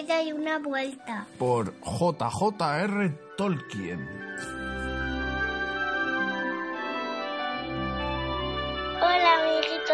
ida 0.00 0.22
y 0.22 0.32
una 0.32 0.58
vuelta. 0.58 1.26
por 1.38 1.74
J.J.R. 1.80 3.18
Tolkien. 3.36 4.25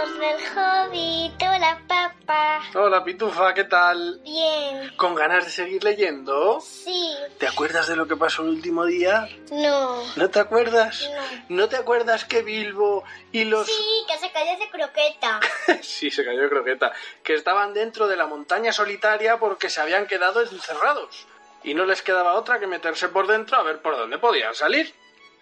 Del 0.02 0.40
hobby. 0.56 1.32
Hola, 1.40 1.80
papá. 1.86 2.60
Hola, 2.74 3.04
Pitufa, 3.04 3.54
¿qué 3.54 3.62
tal? 3.64 4.20
Bien. 4.24 4.92
¿Con 4.96 5.14
ganas 5.14 5.44
de 5.44 5.50
seguir 5.52 5.84
leyendo? 5.84 6.60
Sí. 6.60 7.14
¿Te 7.38 7.46
acuerdas 7.46 7.86
de 7.86 7.94
lo 7.94 8.08
que 8.08 8.16
pasó 8.16 8.42
el 8.42 8.48
último 8.48 8.84
día? 8.84 9.28
No. 9.52 10.02
¿No 10.16 10.28
te 10.28 10.40
acuerdas? 10.40 11.08
¿No 11.48 11.68
te 11.68 11.76
acuerdas 11.76 12.24
que 12.24 12.42
Bilbo 12.42 13.04
y 13.30 13.44
los... 13.44 13.66
Sí, 13.68 14.04
que 14.08 14.18
se 14.18 14.32
cayó 14.32 14.58
de 14.58 14.70
croqueta. 14.70 15.38
sí, 15.82 16.10
se 16.10 16.24
cayó 16.24 16.42
de 16.42 16.48
croqueta. 16.48 16.92
Que 17.22 17.34
estaban 17.34 17.72
dentro 17.72 18.08
de 18.08 18.16
la 18.16 18.26
montaña 18.26 18.72
solitaria 18.72 19.38
porque 19.38 19.70
se 19.70 19.80
habían 19.80 20.08
quedado 20.08 20.42
encerrados. 20.42 21.28
Y 21.62 21.74
no 21.74 21.84
les 21.84 22.02
quedaba 22.02 22.34
otra 22.34 22.58
que 22.58 22.66
meterse 22.66 23.08
por 23.08 23.28
dentro 23.28 23.56
a 23.56 23.62
ver 23.62 23.80
por 23.80 23.96
dónde 23.96 24.18
podían 24.18 24.52
salir. 24.56 24.92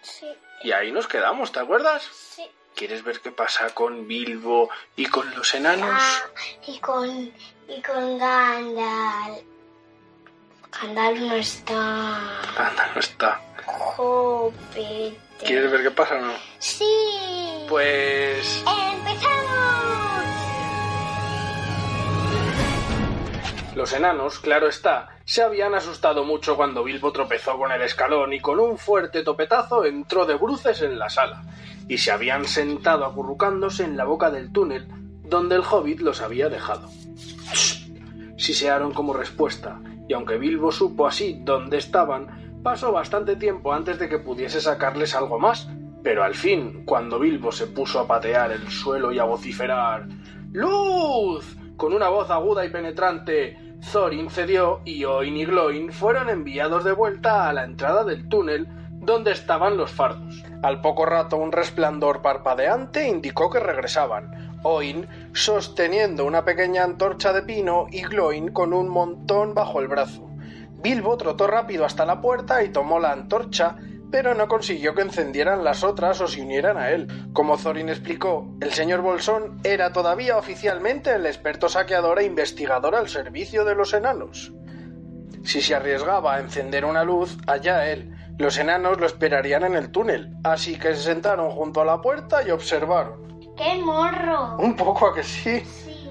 Sí, 0.03 0.27
Y 0.61 0.71
ahí 0.71 0.91
nos 0.91 1.07
quedamos, 1.07 1.51
¿te 1.51 1.59
acuerdas? 1.59 2.03
sí. 2.13 2.47
¿Quieres 2.75 3.03
ver 3.03 3.19
qué 3.21 3.31
pasa 3.31 3.69
con 3.73 4.07
Bilbo 4.07 4.69
y 4.95 5.05
con 5.05 5.29
los 5.35 5.53
enanos? 5.53 5.89
Ah, 5.91 6.23
y 6.67 6.79
con. 6.79 7.31
y 7.67 7.81
con 7.81 8.17
Gandalf. 8.17 9.43
Gandalf 10.81 11.19
no 11.19 11.35
está. 11.35 12.41
Anda, 12.57 12.91
no 12.95 12.99
está. 12.99 13.41
Jopete. 13.65 15.17
¿Quieres 15.45 15.71
ver 15.71 15.83
qué 15.83 15.91
pasa 15.91 16.15
o 16.15 16.21
no? 16.21 16.33
Sí. 16.59 17.65
Pues... 17.67 18.63
¡Empezamos! 18.67 20.30
Los 23.75 23.93
enanos, 23.93 24.39
claro 24.39 24.67
está, 24.67 25.09
se 25.23 25.41
habían 25.41 25.73
asustado 25.75 26.25
mucho 26.25 26.57
cuando 26.57 26.83
Bilbo 26.83 27.13
tropezó 27.13 27.57
con 27.57 27.71
el 27.71 27.81
escalón 27.81 28.33
y 28.33 28.41
con 28.41 28.59
un 28.59 28.77
fuerte 28.77 29.23
topetazo 29.23 29.85
entró 29.85 30.25
de 30.25 30.35
bruces 30.35 30.81
en 30.81 30.99
la 30.99 31.09
sala, 31.09 31.43
y 31.87 31.97
se 31.97 32.11
habían 32.11 32.45
sentado 32.45 33.05
acurrucándose 33.05 33.85
en 33.85 33.95
la 33.95 34.03
boca 34.03 34.29
del 34.29 34.51
túnel 34.51 34.87
donde 35.23 35.55
el 35.55 35.61
hobbit 35.61 36.01
los 36.01 36.21
había 36.21 36.49
dejado. 36.49 36.89
Sisearon 38.35 38.93
como 38.93 39.13
respuesta, 39.13 39.79
y 40.09 40.13
aunque 40.13 40.37
Bilbo 40.37 40.73
supo 40.73 41.07
así 41.07 41.39
dónde 41.41 41.77
estaban, 41.77 42.59
pasó 42.61 42.91
bastante 42.91 43.37
tiempo 43.37 43.71
antes 43.71 43.97
de 43.97 44.09
que 44.09 44.19
pudiese 44.19 44.59
sacarles 44.59 45.15
algo 45.15 45.39
más, 45.39 45.69
pero 46.03 46.25
al 46.25 46.35
fin, 46.35 46.83
cuando 46.83 47.19
Bilbo 47.19 47.53
se 47.53 47.67
puso 47.67 47.99
a 47.99 48.07
patear 48.07 48.51
el 48.51 48.67
suelo 48.69 49.13
y 49.13 49.19
a 49.19 49.23
vociferar 49.23 50.07
¡Luz! 50.51 51.55
Con 51.81 51.93
una 51.93 52.09
voz 52.09 52.29
aguda 52.29 52.63
y 52.63 52.69
penetrante, 52.69 53.57
Thorin 53.91 54.29
cedió 54.29 54.81
y 54.85 55.03
Oin 55.03 55.35
y 55.35 55.45
Gloin 55.45 55.91
fueron 55.91 56.29
enviados 56.29 56.83
de 56.83 56.91
vuelta 56.91 57.49
a 57.49 57.53
la 57.53 57.63
entrada 57.63 58.03
del 58.03 58.29
túnel 58.29 58.67
donde 58.91 59.31
estaban 59.31 59.77
los 59.77 59.89
fardos. 59.89 60.43
Al 60.61 60.81
poco 60.81 61.07
rato 61.07 61.37
un 61.37 61.51
resplandor 61.51 62.21
parpadeante 62.21 63.07
indicó 63.07 63.49
que 63.49 63.59
regresaban. 63.59 64.59
Oin 64.61 65.07
sosteniendo 65.33 66.23
una 66.23 66.45
pequeña 66.45 66.83
antorcha 66.83 67.33
de 67.33 67.41
pino 67.41 67.87
y 67.89 68.03
Gloin 68.03 68.51
con 68.51 68.73
un 68.73 68.87
montón 68.87 69.55
bajo 69.55 69.79
el 69.79 69.87
brazo. 69.87 70.29
Bilbo 70.83 71.17
trotó 71.17 71.47
rápido 71.47 71.83
hasta 71.83 72.05
la 72.05 72.21
puerta 72.21 72.63
y 72.63 72.69
tomó 72.69 72.99
la 72.99 73.11
antorcha, 73.11 73.77
pero 74.11 74.35
no 74.35 74.47
consiguió 74.47 74.93
que 74.93 75.01
encendieran 75.01 75.63
las 75.63 75.83
otras 75.83 76.19
o 76.21 76.27
se 76.27 76.41
unieran 76.41 76.77
a 76.77 76.89
él. 76.91 77.07
Como 77.33 77.57
Thorin 77.57 77.89
explicó, 77.89 78.53
el 78.61 78.73
señor 78.73 79.01
Bolsón 79.01 79.59
era 79.63 79.93
todavía 79.93 80.37
oficialmente 80.37 81.15
el 81.15 81.25
experto 81.25 81.69
saqueador 81.69 82.19
e 82.19 82.25
investigador 82.25 82.95
al 82.95 83.09
servicio 83.09 83.63
de 83.65 83.75
los 83.75 83.93
enanos. 83.93 84.53
Si 85.43 85.61
se 85.61 85.73
arriesgaba 85.73 86.35
a 86.35 86.39
encender 86.39 86.85
una 86.85 87.03
luz, 87.03 87.37
allá 87.47 87.89
él. 87.89 88.15
Los 88.37 88.57
enanos 88.57 88.99
lo 88.99 89.05
esperarían 89.05 89.63
en 89.63 89.75
el 89.75 89.91
túnel, 89.91 90.35
así 90.43 90.77
que 90.77 90.95
se 90.95 91.03
sentaron 91.03 91.49
junto 91.51 91.81
a 91.81 91.85
la 91.85 92.01
puerta 92.01 92.43
y 92.43 92.51
observaron. 92.51 93.39
¡Qué 93.57 93.77
morro! 93.83 94.57
Un 94.57 94.75
poco 94.75 95.07
a 95.07 95.15
que 95.15 95.23
sí. 95.23 95.59
Sí. 95.61 96.01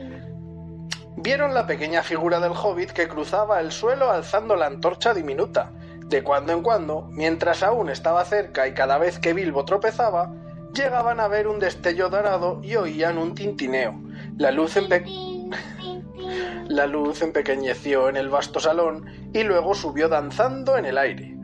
Vieron 1.17 1.53
la 1.53 1.67
pequeña 1.67 2.03
figura 2.03 2.41
del 2.41 2.53
hobbit 2.53 2.93
que 2.93 3.07
cruzaba 3.07 3.61
el 3.61 3.73
suelo 3.73 4.11
alzando 4.11 4.57
la 4.57 4.67
antorcha 4.67 5.13
diminuta. 5.13 5.73
De 6.11 6.23
cuando 6.23 6.53
en 6.53 6.63
cuando, 6.63 7.09
mientras 7.13 7.63
aún 7.63 7.89
estaba 7.89 8.25
cerca 8.25 8.67
y 8.69 8.75
cada 8.75 8.99
vez 8.99 9.19
que 9.19 9.33
Bilbo 9.33 9.65
tropezaba, 9.65 10.35
llegaban 10.75 11.21
a 11.21 11.29
ver 11.29 11.47
un 11.49 11.59
destello 11.61 12.09
dorado 12.11 12.61
y 12.63 12.75
oían 12.77 13.17
un 13.17 13.35
tintineo. 13.35 13.95
La 14.37 14.51
luz, 14.51 14.77
empe- 14.77 15.05
la 16.69 16.87
luz 16.87 17.23
empequeñeció 17.23 18.09
en 18.09 18.17
el 18.17 18.29
vasto 18.29 18.61
salón 18.61 19.07
y 19.33 19.43
luego 19.45 19.75
subió 19.75 20.09
danzando 20.09 20.77
en 20.77 20.85
el 20.87 20.99
aire. 20.99 21.37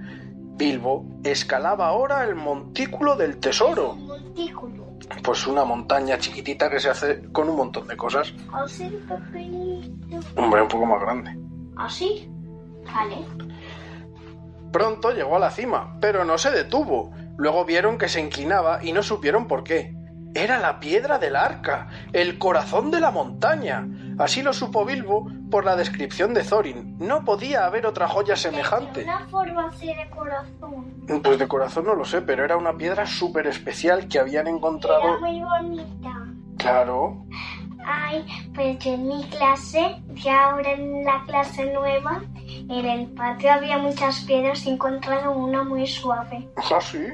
Bilbo 0.59 1.05
escalaba 1.23 1.87
ahora 1.89 2.25
el 2.25 2.35
montículo 2.35 3.15
del 3.15 3.37
tesoro, 3.39 3.95
Montículo. 3.95 4.87
pues 5.23 5.47
una 5.47 5.65
montaña 5.65 6.19
chiquitita 6.19 6.71
que 6.71 6.81
se 6.81 6.89
hace 6.91 7.23
con 7.31 7.49
un 7.49 7.57
montón 7.57 7.87
de 7.87 7.97
cosas. 7.97 8.33
Así 8.53 8.89
pequeñito. 9.09 10.19
Hombre, 10.37 10.63
un 10.63 10.69
poco 10.69 10.87
más 10.87 11.01
grande. 11.03 11.37
Así. 11.77 12.29
Vale. 12.87 13.17
Pronto 14.77 15.11
llegó 15.11 15.37
a 15.37 15.39
la 15.39 15.51
cima, 15.51 15.97
pero 16.03 16.27
no 16.27 16.37
se 16.37 16.51
detuvo. 16.51 17.11
Luego 17.39 17.65
vieron 17.65 17.97
que 17.97 18.11
se 18.11 18.21
inclinaba 18.21 18.85
y 18.85 18.93
no 18.93 19.03
supieron 19.03 19.47
por 19.49 19.65
qué. 19.65 19.97
Era 20.35 20.59
la 20.59 20.81
piedra 20.81 21.19
del 21.19 21.35
arca, 21.35 21.89
el 22.13 22.37
corazón 22.37 22.91
de 22.91 23.01
la 23.01 23.11
montaña. 23.11 23.89
Así 24.19 24.43
lo 24.43 24.53
supo 24.53 24.85
Bilbo 24.85 25.31
por 25.51 25.65
la 25.65 25.77
descripción 25.77 26.35
de 26.35 26.43
Thorin. 26.45 26.99
No 26.99 27.25
podía 27.25 27.65
haber 27.65 27.87
otra 27.87 28.07
joya 28.07 28.37
semejante. 28.37 29.05
Una 29.05 29.27
forma 29.29 29.69
así 29.69 29.87
de 29.87 30.11
corazón. 30.11 31.07
Pues 31.23 31.39
de 31.39 31.49
corazón 31.49 31.87
no 31.87 31.95
lo 31.95 32.05
sé, 32.05 32.21
pero 32.21 32.45
era 32.45 32.59
una 32.59 32.77
piedra 32.77 33.07
súper 33.07 33.47
especial 33.47 34.09
que 34.09 34.19
habían 34.19 34.47
Era 34.47 34.57
encontrado. 34.57 35.21
muy 35.21 35.41
bonita. 35.41 36.11
Claro. 36.59 37.25
Ay, 37.87 38.27
pues 38.55 38.79
yo 38.81 38.95
en 38.95 39.07
mi 39.07 39.25
clase, 39.29 39.97
ya 40.15 40.51
ahora 40.51 40.73
en 40.73 41.05
la 41.05 41.23
clase 41.27 41.73
nueva, 41.73 42.23
en 42.69 42.85
el 42.85 43.07
patio 43.13 43.53
había 43.53 43.79
muchas 43.79 44.21
piedras 44.25 44.67
y 44.67 44.71
he 44.71 44.73
encontrado 44.73 45.31
una 45.33 45.63
muy 45.63 45.87
suave. 45.87 46.49
¿Ah, 46.57 46.81
sí? 46.81 47.07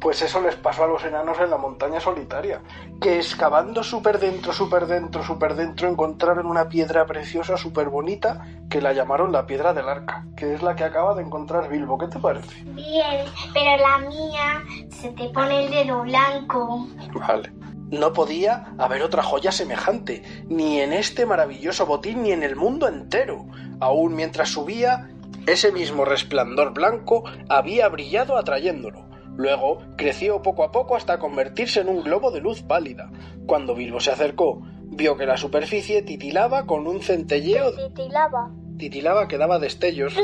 Pues 0.00 0.22
eso 0.22 0.40
les 0.40 0.56
pasó 0.56 0.84
a 0.84 0.86
los 0.86 1.04
enanos 1.04 1.38
en 1.38 1.50
la 1.50 1.58
montaña 1.58 2.00
solitaria, 2.00 2.62
que 3.00 3.16
excavando 3.16 3.82
súper 3.82 4.18
dentro, 4.18 4.52
súper 4.52 4.86
dentro, 4.86 5.22
súper 5.22 5.54
dentro, 5.54 5.88
encontraron 5.88 6.46
una 6.46 6.68
piedra 6.68 7.04
preciosa, 7.04 7.58
súper 7.58 7.88
bonita, 7.90 8.42
que 8.70 8.80
la 8.80 8.94
llamaron 8.94 9.32
la 9.32 9.46
piedra 9.46 9.74
del 9.74 9.88
arca, 9.88 10.24
que 10.36 10.54
es 10.54 10.62
la 10.62 10.76
que 10.76 10.84
acaba 10.84 11.14
de 11.14 11.22
encontrar 11.22 11.68
Bilbo. 11.68 11.98
¿Qué 11.98 12.08
te 12.08 12.18
parece? 12.18 12.62
Bien, 12.64 13.26
pero 13.52 13.76
la 13.76 13.98
mía 13.98 14.62
se 14.90 15.10
te 15.10 15.28
pone 15.28 15.66
el 15.66 15.70
dedo 15.70 16.02
blanco. 16.02 16.86
Vale. 17.14 17.52
No 17.90 18.12
podía 18.12 18.74
haber 18.78 19.02
otra 19.02 19.22
joya 19.22 19.52
semejante, 19.52 20.22
ni 20.48 20.80
en 20.80 20.92
este 20.92 21.24
maravilloso 21.24 21.86
botín, 21.86 22.22
ni 22.22 22.32
en 22.32 22.42
el 22.42 22.56
mundo 22.56 22.88
entero. 22.88 23.46
Aún 23.80 24.16
mientras 24.16 24.48
subía, 24.48 25.10
ese 25.46 25.70
mismo 25.70 26.04
resplandor 26.04 26.74
blanco 26.74 27.22
había 27.48 27.88
brillado 27.88 28.36
atrayéndolo. 28.36 29.06
Luego 29.36 29.78
creció 29.96 30.42
poco 30.42 30.64
a 30.64 30.72
poco 30.72 30.96
hasta 30.96 31.18
convertirse 31.18 31.80
en 31.80 31.88
un 31.88 32.02
globo 32.02 32.30
de 32.30 32.40
luz 32.40 32.62
pálida. 32.62 33.12
Cuando 33.46 33.74
Bilbo 33.74 34.00
se 34.00 34.10
acercó, 34.10 34.62
vio 34.86 35.16
que 35.16 35.26
la 35.26 35.36
superficie 35.36 36.02
titilaba 36.02 36.66
con 36.66 36.86
un 36.86 37.02
centelleo. 37.02 37.72
Titilaba. 37.72 38.50
Titilaba 38.78 39.28
que 39.28 39.38
daba 39.38 39.58
destellos, 39.58 40.14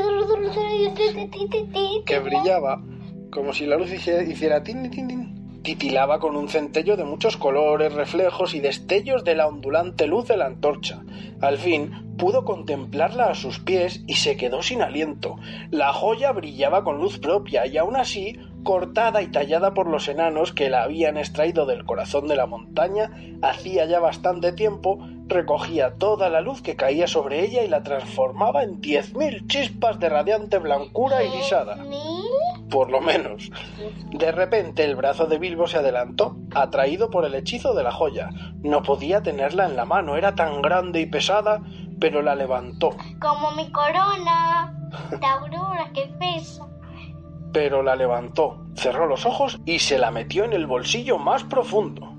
que 2.04 2.18
brillaba, 2.18 2.82
como 3.30 3.52
si 3.54 3.66
la 3.66 3.76
luz 3.76 3.92
hiciera, 3.92 4.22
hiciera 4.22 4.62
tin, 4.62 4.90
tin, 4.90 5.08
tin. 5.08 5.41
Titilaba 5.62 6.18
con 6.18 6.36
un 6.36 6.48
centello 6.48 6.96
de 6.96 7.04
muchos 7.04 7.36
colores, 7.36 7.92
reflejos 7.92 8.54
y 8.54 8.60
destellos 8.60 9.24
de 9.24 9.34
la 9.34 9.46
ondulante 9.46 10.06
luz 10.06 10.28
de 10.28 10.36
la 10.36 10.46
antorcha. 10.46 11.02
Al 11.40 11.58
fin 11.58 12.16
pudo 12.18 12.44
contemplarla 12.44 13.26
a 13.26 13.34
sus 13.34 13.58
pies 13.58 14.02
y 14.06 14.14
se 14.14 14.36
quedó 14.36 14.62
sin 14.62 14.82
aliento. 14.82 15.36
La 15.70 15.92
joya 15.92 16.32
brillaba 16.32 16.84
con 16.84 16.98
luz 16.98 17.18
propia 17.18 17.66
y 17.66 17.78
aún 17.78 17.96
así, 17.96 18.38
cortada 18.62 19.22
y 19.22 19.28
tallada 19.28 19.74
por 19.74 19.88
los 19.88 20.08
enanos 20.08 20.52
que 20.52 20.70
la 20.70 20.84
habían 20.84 21.16
extraído 21.16 21.66
del 21.66 21.84
corazón 21.84 22.28
de 22.28 22.36
la 22.36 22.46
montaña 22.46 23.10
hacía 23.42 23.86
ya 23.86 23.98
bastante 23.98 24.52
tiempo, 24.52 24.98
recogía 25.26 25.94
toda 25.98 26.28
la 26.28 26.40
luz 26.40 26.62
que 26.62 26.76
caía 26.76 27.06
sobre 27.06 27.44
ella 27.44 27.64
y 27.64 27.68
la 27.68 27.82
transformaba 27.82 28.62
en 28.62 28.80
diez 28.80 29.14
mil 29.14 29.46
chispas 29.48 29.98
de 29.98 30.08
radiante 30.08 30.58
blancura 30.58 31.24
irisada. 31.24 31.76
Por 32.72 32.90
lo 32.90 33.02
menos. 33.02 33.50
De 34.12 34.32
repente 34.32 34.82
el 34.82 34.96
brazo 34.96 35.26
de 35.26 35.38
Bilbo 35.38 35.66
se 35.66 35.76
adelantó, 35.76 36.38
atraído 36.54 37.10
por 37.10 37.26
el 37.26 37.34
hechizo 37.34 37.74
de 37.74 37.82
la 37.82 37.92
joya. 37.92 38.30
No 38.62 38.82
podía 38.82 39.22
tenerla 39.22 39.66
en 39.66 39.76
la 39.76 39.84
mano, 39.84 40.16
era 40.16 40.34
tan 40.34 40.62
grande 40.62 41.00
y 41.02 41.06
pesada, 41.06 41.60
pero 42.00 42.22
la 42.22 42.34
levantó. 42.34 42.96
Como 43.20 43.50
mi 43.52 43.70
corona 43.70 44.74
de 45.10 45.26
aurora 45.26 45.90
que 45.92 46.06
pesa. 46.19 46.66
Pero 47.52 47.82
la 47.82 47.94
levantó, 47.94 48.64
cerró 48.74 49.06
los 49.06 49.26
ojos 49.26 49.60
y 49.66 49.80
se 49.80 49.98
la 49.98 50.10
metió 50.10 50.44
en 50.44 50.54
el 50.54 50.66
bolsillo 50.66 51.19
más 51.19 51.44
profundo. 51.44 52.11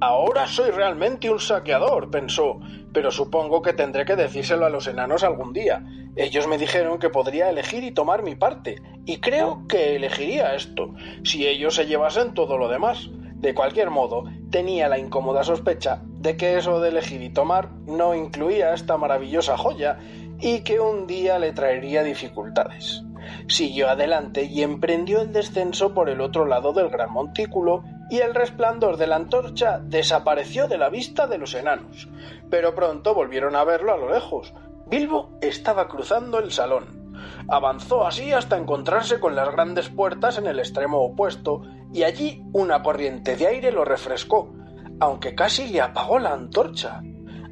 Ahora 0.00 0.46
soy 0.46 0.70
realmente 0.70 1.30
un 1.30 1.38
saqueador, 1.38 2.10
pensó, 2.10 2.60
pero 2.92 3.10
supongo 3.10 3.62
que 3.62 3.72
tendré 3.72 4.04
que 4.04 4.16
decírselo 4.16 4.66
a 4.66 4.70
los 4.70 4.86
enanos 4.86 5.22
algún 5.22 5.52
día. 5.52 5.84
Ellos 6.16 6.48
me 6.48 6.58
dijeron 6.58 6.98
que 6.98 7.10
podría 7.10 7.48
elegir 7.48 7.84
y 7.84 7.92
tomar 7.92 8.22
mi 8.22 8.34
parte, 8.34 8.82
y 9.06 9.18
creo 9.20 9.66
que 9.68 9.96
elegiría 9.96 10.54
esto, 10.54 10.94
si 11.22 11.46
ellos 11.46 11.76
se 11.76 11.86
llevasen 11.86 12.34
todo 12.34 12.58
lo 12.58 12.68
demás. 12.68 13.08
De 13.36 13.54
cualquier 13.54 13.90
modo, 13.90 14.24
tenía 14.50 14.88
la 14.88 14.98
incómoda 14.98 15.44
sospecha 15.44 16.02
de 16.04 16.36
que 16.36 16.56
eso 16.56 16.80
de 16.80 16.88
elegir 16.88 17.22
y 17.22 17.30
tomar 17.30 17.70
no 17.86 18.14
incluía 18.14 18.74
esta 18.74 18.96
maravillosa 18.96 19.56
joya 19.56 19.98
y 20.40 20.60
que 20.60 20.80
un 20.80 21.06
día 21.06 21.38
le 21.38 21.52
traería 21.52 22.02
dificultades. 22.02 23.03
Siguió 23.48 23.88
adelante 23.88 24.44
y 24.44 24.62
emprendió 24.62 25.20
el 25.20 25.32
descenso 25.32 25.94
por 25.94 26.08
el 26.08 26.20
otro 26.20 26.46
lado 26.46 26.72
del 26.72 26.88
gran 26.88 27.12
montículo 27.12 27.84
y 28.10 28.18
el 28.18 28.34
resplandor 28.34 28.96
de 28.96 29.06
la 29.06 29.16
antorcha 29.16 29.78
desapareció 29.78 30.68
de 30.68 30.78
la 30.78 30.90
vista 30.90 31.26
de 31.26 31.38
los 31.38 31.54
enanos. 31.54 32.08
Pero 32.50 32.74
pronto 32.74 33.14
volvieron 33.14 33.56
a 33.56 33.64
verlo 33.64 33.92
a 33.92 33.96
lo 33.96 34.10
lejos. 34.12 34.52
Bilbo 34.86 35.30
estaba 35.40 35.88
cruzando 35.88 36.38
el 36.38 36.52
salón. 36.52 37.04
Avanzó 37.48 38.06
así 38.06 38.32
hasta 38.32 38.56
encontrarse 38.56 39.20
con 39.20 39.34
las 39.34 39.50
grandes 39.50 39.88
puertas 39.88 40.38
en 40.38 40.46
el 40.46 40.58
extremo 40.58 40.98
opuesto, 40.98 41.62
y 41.92 42.02
allí 42.02 42.42
una 42.52 42.82
corriente 42.82 43.36
de 43.36 43.46
aire 43.46 43.72
lo 43.72 43.84
refrescó, 43.84 44.52
aunque 45.00 45.34
casi 45.34 45.68
le 45.68 45.80
apagó 45.80 46.18
la 46.18 46.32
antorcha. 46.32 47.02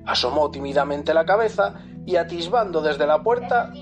Asomó 0.04 0.50
tímidamente 0.50 1.14
la 1.14 1.24
cabeza 1.24 1.74
y 2.04 2.16
atisbando 2.16 2.82
desde 2.82 3.06
la 3.06 3.22
puerta, 3.22 3.72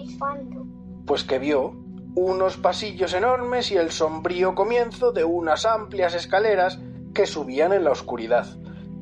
pues 1.10 1.24
que 1.24 1.40
vio 1.40 1.74
unos 2.14 2.56
pasillos 2.56 3.14
enormes 3.14 3.72
y 3.72 3.76
el 3.76 3.90
sombrío 3.90 4.54
comienzo 4.54 5.10
de 5.10 5.24
unas 5.24 5.66
amplias 5.66 6.14
escaleras 6.14 6.78
que 7.12 7.26
subían 7.26 7.72
en 7.72 7.82
la 7.82 7.90
oscuridad. 7.90 8.46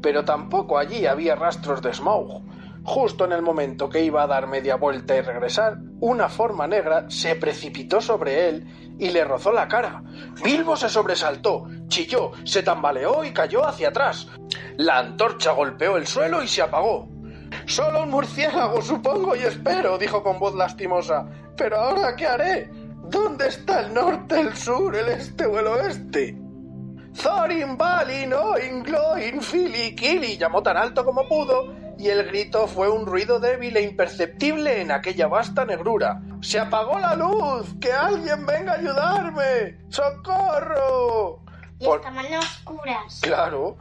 Pero 0.01 0.25
tampoco 0.25 0.79
allí 0.79 1.05
había 1.05 1.35
rastros 1.35 1.83
de 1.83 1.93
Smaug. 1.93 2.41
Justo 2.83 3.27
en 3.27 3.33
el 3.33 3.43
momento 3.43 3.91
que 3.91 4.03
iba 4.03 4.23
a 4.23 4.27
dar 4.27 4.47
media 4.47 4.77
vuelta 4.77 5.19
y 5.19 5.21
regresar, 5.21 5.77
una 6.01 6.31
forma 6.31 6.67
negra 6.67 7.05
se 7.11 7.35
precipitó 7.35 8.01
sobre 8.01 8.49
él 8.49 8.97
y 8.99 9.11
le 9.11 9.23
rozó 9.25 9.53
la 9.53 9.69
cara. 9.69 10.03
Bilbo 10.43 10.77
se 10.77 10.89
sobresaltó, 10.89 11.67
chilló, 11.89 12.31
se 12.45 12.63
tambaleó 12.63 13.23
y 13.23 13.35
cayó 13.35 13.67
hacia 13.67 13.89
atrás. 13.89 14.29
La 14.79 14.97
antorcha 14.97 15.53
golpeó 15.53 15.99
el 15.99 16.07
suelo 16.07 16.43
y 16.43 16.49
se 16.49 16.63
apagó. 16.63 17.18
Solo 17.69 18.05
un 18.05 18.11
murciélago, 18.11 18.81
supongo 18.81 19.37
y 19.37 19.41
espero, 19.41 19.99
dijo 19.99 20.23
con 20.23 20.39
voz 20.39 20.55
lastimosa. 20.55 21.27
Pero 21.55 21.77
ahora, 21.79 22.17
¿qué 22.17 22.27
haré? 22.27 22.71
¿Dónde 23.11 23.49
está 23.49 23.81
el 23.81 23.93
norte, 23.93 24.41
el 24.41 24.57
sur, 24.57 24.97
el 24.97 25.09
este 25.09 25.45
o 25.45 25.59
el 25.59 25.67
oeste? 25.67 26.35
Thorin, 27.23 27.77
Balin, 27.77 28.33
Oin, 28.33 28.83
Gloin, 28.83 29.43
Fili, 29.43 29.95
Kili 29.95 30.39
llamó 30.39 30.63
tan 30.63 30.79
alto 30.79 31.05
como 31.05 31.29
pudo, 31.29 31.75
y 31.99 32.09
el 32.09 32.25
grito 32.25 32.67
fue 32.69 32.89
un 32.89 33.05
ruido 33.05 33.39
débil 33.39 33.77
e 33.77 33.83
imperceptible 33.83 34.81
en 34.81 34.91
aquella 34.91 35.27
vasta 35.27 35.67
negrura. 35.67 36.23
¡Se 36.41 36.59
apagó 36.59 36.99
la 36.99 37.17
luz! 37.17 37.75
¡Que 37.81 37.93
alguien 37.93 38.47
venga 38.47 38.73
a 38.73 38.77
ayudarme! 38.77 39.79
¡Socorro! 39.91 41.41
Y 41.81 41.87
estaban 41.87 42.35
oscuras. 42.35 43.21
Claro. 43.21 43.77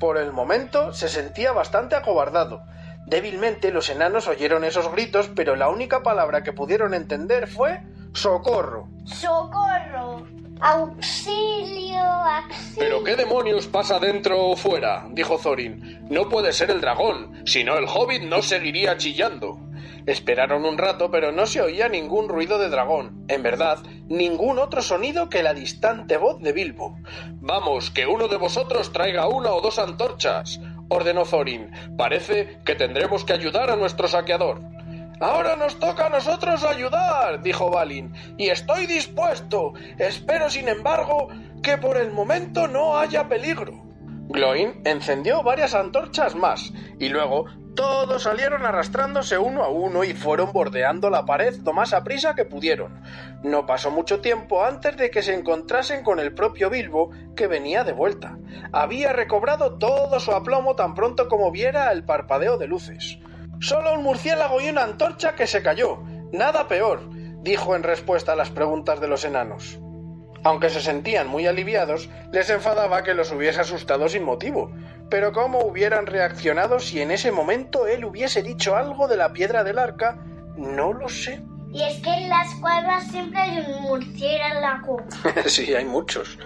Por 0.00 0.16
el 0.16 0.32
momento 0.32 0.94
se 0.94 1.08
sentía 1.08 1.52
bastante 1.52 1.96
acobardado. 1.96 2.62
Débilmente 3.06 3.70
los 3.70 3.88
enanos 3.88 4.26
oyeron 4.26 4.64
esos 4.64 4.90
gritos, 4.90 5.30
pero 5.34 5.54
la 5.54 5.68
única 5.68 6.02
palabra 6.02 6.42
que 6.42 6.52
pudieron 6.52 6.92
entender 6.92 7.46
fue 7.46 7.80
¡Socorro! 8.12 8.88
¡Socorro! 9.04 10.26
¡Auxilio! 10.60 12.00
¡Auxilio! 12.00 12.74
¿Pero 12.78 13.04
qué 13.04 13.14
demonios 13.14 13.68
pasa 13.68 14.00
dentro 14.00 14.48
o 14.48 14.56
fuera? 14.56 15.06
dijo 15.12 15.38
Thorin. 15.38 16.08
No 16.10 16.28
puede 16.28 16.52
ser 16.52 16.70
el 16.70 16.80
dragón, 16.80 17.42
si 17.46 17.62
no 17.62 17.78
el 17.78 17.84
hobbit 17.84 18.22
no 18.22 18.42
seguiría 18.42 18.96
chillando. 18.96 19.60
Esperaron 20.06 20.64
un 20.64 20.78
rato, 20.78 21.10
pero 21.10 21.30
no 21.30 21.46
se 21.46 21.60
oía 21.60 21.88
ningún 21.88 22.28
ruido 22.28 22.58
de 22.58 22.70
dragón. 22.70 23.24
En 23.28 23.42
verdad, 23.42 23.78
ningún 24.08 24.58
otro 24.58 24.80
sonido 24.80 25.28
que 25.28 25.42
la 25.42 25.52
distante 25.52 26.16
voz 26.16 26.40
de 26.40 26.52
Bilbo. 26.52 26.96
Vamos, 27.40 27.90
que 27.90 28.06
uno 28.06 28.28
de 28.28 28.36
vosotros 28.36 28.92
traiga 28.92 29.26
una 29.28 29.52
o 29.52 29.60
dos 29.60 29.78
antorchas, 29.78 30.60
ordenó 30.88 31.24
Thorin. 31.24 31.70
Parece 31.96 32.58
que 32.64 32.74
tendremos 32.74 33.24
que 33.24 33.32
ayudar 33.32 33.70
a 33.70 33.76
nuestro 33.76 34.08
saqueador. 34.08 34.60
Ahora 35.20 35.56
nos 35.56 35.78
toca 35.78 36.06
a 36.06 36.10
nosotros 36.10 36.62
ayudar, 36.64 37.42
dijo 37.42 37.70
Balin, 37.70 38.12
y 38.36 38.48
estoy 38.48 38.86
dispuesto. 38.86 39.72
Espero, 39.98 40.50
sin 40.50 40.68
embargo, 40.68 41.28
que 41.62 41.78
por 41.78 41.96
el 41.96 42.10
momento 42.10 42.68
no 42.68 42.98
haya 42.98 43.26
peligro. 43.26 43.82
Gloin 44.28 44.82
encendió 44.84 45.42
varias 45.42 45.74
antorchas 45.74 46.34
más, 46.34 46.72
y 46.98 47.08
luego 47.08 47.46
todos 47.76 48.24
salieron 48.24 48.66
arrastrándose 48.66 49.38
uno 49.38 49.62
a 49.62 49.68
uno 49.68 50.02
y 50.02 50.14
fueron 50.14 50.52
bordeando 50.52 51.10
la 51.10 51.24
pared 51.24 51.54
lo 51.62 51.72
más 51.72 51.92
aprisa 51.92 52.34
que 52.34 52.44
pudieron. 52.44 53.00
No 53.44 53.66
pasó 53.66 53.90
mucho 53.90 54.20
tiempo 54.20 54.64
antes 54.64 54.96
de 54.96 55.10
que 55.10 55.22
se 55.22 55.34
encontrasen 55.34 56.02
con 56.02 56.18
el 56.18 56.34
propio 56.34 56.70
Bilbo, 56.70 57.10
que 57.36 57.46
venía 57.46 57.84
de 57.84 57.92
vuelta. 57.92 58.38
Había 58.72 59.12
recobrado 59.12 59.78
todo 59.78 60.18
su 60.18 60.32
aplomo 60.32 60.74
tan 60.74 60.94
pronto 60.94 61.28
como 61.28 61.52
viera 61.52 61.92
el 61.92 62.04
parpadeo 62.04 62.56
de 62.58 62.66
luces. 62.66 63.18
Solo 63.60 63.94
un 63.94 64.02
murciélago 64.02 64.60
y 64.60 64.70
una 64.70 64.82
antorcha 64.82 65.34
que 65.34 65.46
se 65.46 65.62
cayó. 65.62 66.02
Nada 66.32 66.66
peor, 66.66 67.08
dijo 67.42 67.76
en 67.76 67.82
respuesta 67.82 68.32
a 68.32 68.36
las 68.36 68.50
preguntas 68.50 69.00
de 69.00 69.08
los 69.08 69.24
enanos. 69.24 69.78
Aunque 70.44 70.70
se 70.70 70.80
sentían 70.80 71.28
muy 71.28 71.46
aliviados, 71.46 72.08
les 72.32 72.50
enfadaba 72.50 73.02
que 73.02 73.14
los 73.14 73.32
hubiese 73.32 73.60
asustado 73.60 74.08
sin 74.08 74.24
motivo. 74.24 74.72
Pero 75.08 75.32
cómo 75.32 75.60
hubieran 75.60 76.06
reaccionado 76.06 76.80
si 76.80 77.00
en 77.00 77.10
ese 77.10 77.32
momento 77.32 77.86
él 77.86 78.04
hubiese 78.04 78.42
dicho 78.42 78.76
algo 78.76 79.08
de 79.08 79.16
la 79.16 79.32
piedra 79.32 79.64
del 79.64 79.78
arca, 79.78 80.18
no 80.56 80.92
lo 80.92 81.08
sé. 81.08 81.42
Y 81.72 81.82
es 81.82 82.00
que 82.00 82.10
en 82.10 82.28
las 82.28 82.54
cuevas 82.54 83.06
siempre 83.10 83.38
hay 83.38 83.58
un 83.58 83.82
murciélago. 83.82 85.02
sí, 85.46 85.74
hay 85.74 85.84
muchos. 85.84 86.38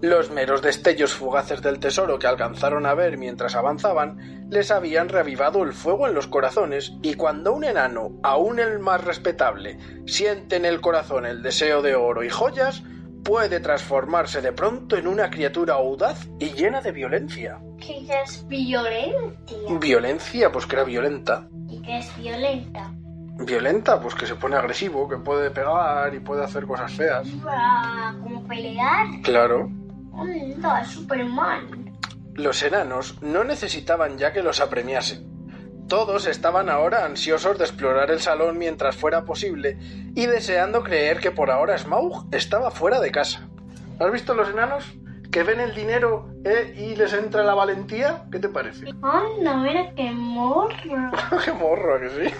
Los 0.00 0.30
meros 0.30 0.62
destellos 0.62 1.14
fugaces 1.14 1.62
del 1.62 1.80
tesoro 1.80 2.18
que 2.18 2.26
alcanzaron 2.26 2.86
a 2.86 2.94
ver 2.94 3.16
mientras 3.18 3.56
avanzaban 3.56 4.46
les 4.50 4.70
habían 4.70 5.08
revivado 5.08 5.64
el 5.64 5.72
fuego 5.72 6.06
en 6.06 6.14
los 6.14 6.28
corazones, 6.28 6.92
y 7.02 7.14
cuando 7.14 7.52
un 7.52 7.64
enano, 7.64 8.12
aun 8.22 8.60
el 8.60 8.78
más 8.78 9.02
respetable, 9.02 9.78
siente 10.06 10.56
en 10.56 10.64
el 10.64 10.80
corazón 10.80 11.26
el 11.26 11.42
deseo 11.42 11.82
de 11.82 11.96
oro 11.96 12.22
y 12.22 12.28
joyas, 12.28 12.84
puede 13.26 13.58
transformarse 13.58 14.40
de 14.40 14.52
pronto 14.52 14.96
en 14.96 15.08
una 15.08 15.28
criatura 15.28 15.74
audaz 15.74 16.28
y 16.38 16.52
llena 16.52 16.80
de 16.80 16.92
violencia. 16.92 17.58
¿Qué 17.78 18.06
es 18.22 18.46
violencia? 18.46 19.58
Violencia, 19.80 20.52
pues 20.52 20.64
que 20.66 20.76
era 20.76 20.84
violenta. 20.84 21.48
¿Y 21.68 21.82
qué 21.82 21.98
es 21.98 22.16
violenta? 22.16 22.92
Violenta, 23.38 24.00
pues 24.00 24.14
que 24.14 24.26
se 24.26 24.36
pone 24.36 24.56
agresivo, 24.56 25.08
que 25.08 25.16
puede 25.16 25.50
pegar 25.50 26.14
y 26.14 26.20
puede 26.20 26.44
hacer 26.44 26.66
cosas 26.66 26.92
feas. 26.92 27.26
Ah, 27.46 28.14
¿Como 28.22 28.46
pelear? 28.46 29.06
Claro. 29.22 29.70
Anda, 30.14 30.84
Superman. 30.84 31.98
Los 32.34 32.62
enanos 32.62 33.20
no 33.22 33.42
necesitaban 33.42 34.16
ya 34.18 34.32
que 34.32 34.42
los 34.42 34.60
apremiasen. 34.60 35.35
Todos 35.88 36.26
estaban 36.26 36.68
ahora 36.68 37.04
ansiosos 37.04 37.58
de 37.58 37.64
explorar 37.64 38.10
el 38.10 38.20
salón 38.20 38.58
mientras 38.58 38.96
fuera 38.96 39.24
posible 39.24 39.78
y 40.16 40.26
deseando 40.26 40.82
creer 40.82 41.20
que 41.20 41.30
por 41.30 41.48
ahora 41.48 41.78
Smaug 41.78 42.26
estaba 42.32 42.72
fuera 42.72 42.98
de 42.98 43.12
casa. 43.12 43.48
¿Has 44.00 44.10
visto 44.10 44.34
los 44.34 44.48
enanos? 44.48 44.84
Que 45.30 45.44
ven 45.44 45.60
el 45.60 45.76
dinero 45.76 46.28
eh, 46.44 46.74
y 46.76 46.96
les 46.96 47.12
entra 47.12 47.44
la 47.44 47.54
valentía. 47.54 48.24
¿Qué 48.32 48.40
te 48.40 48.48
parece? 48.48 48.86
Anda, 49.02 49.56
mira 49.58 49.94
qué 49.94 50.10
morro. 50.10 50.74
¡Qué 51.44 51.52
morro 51.52 52.00
que 52.00 52.10
sí! 52.10 52.34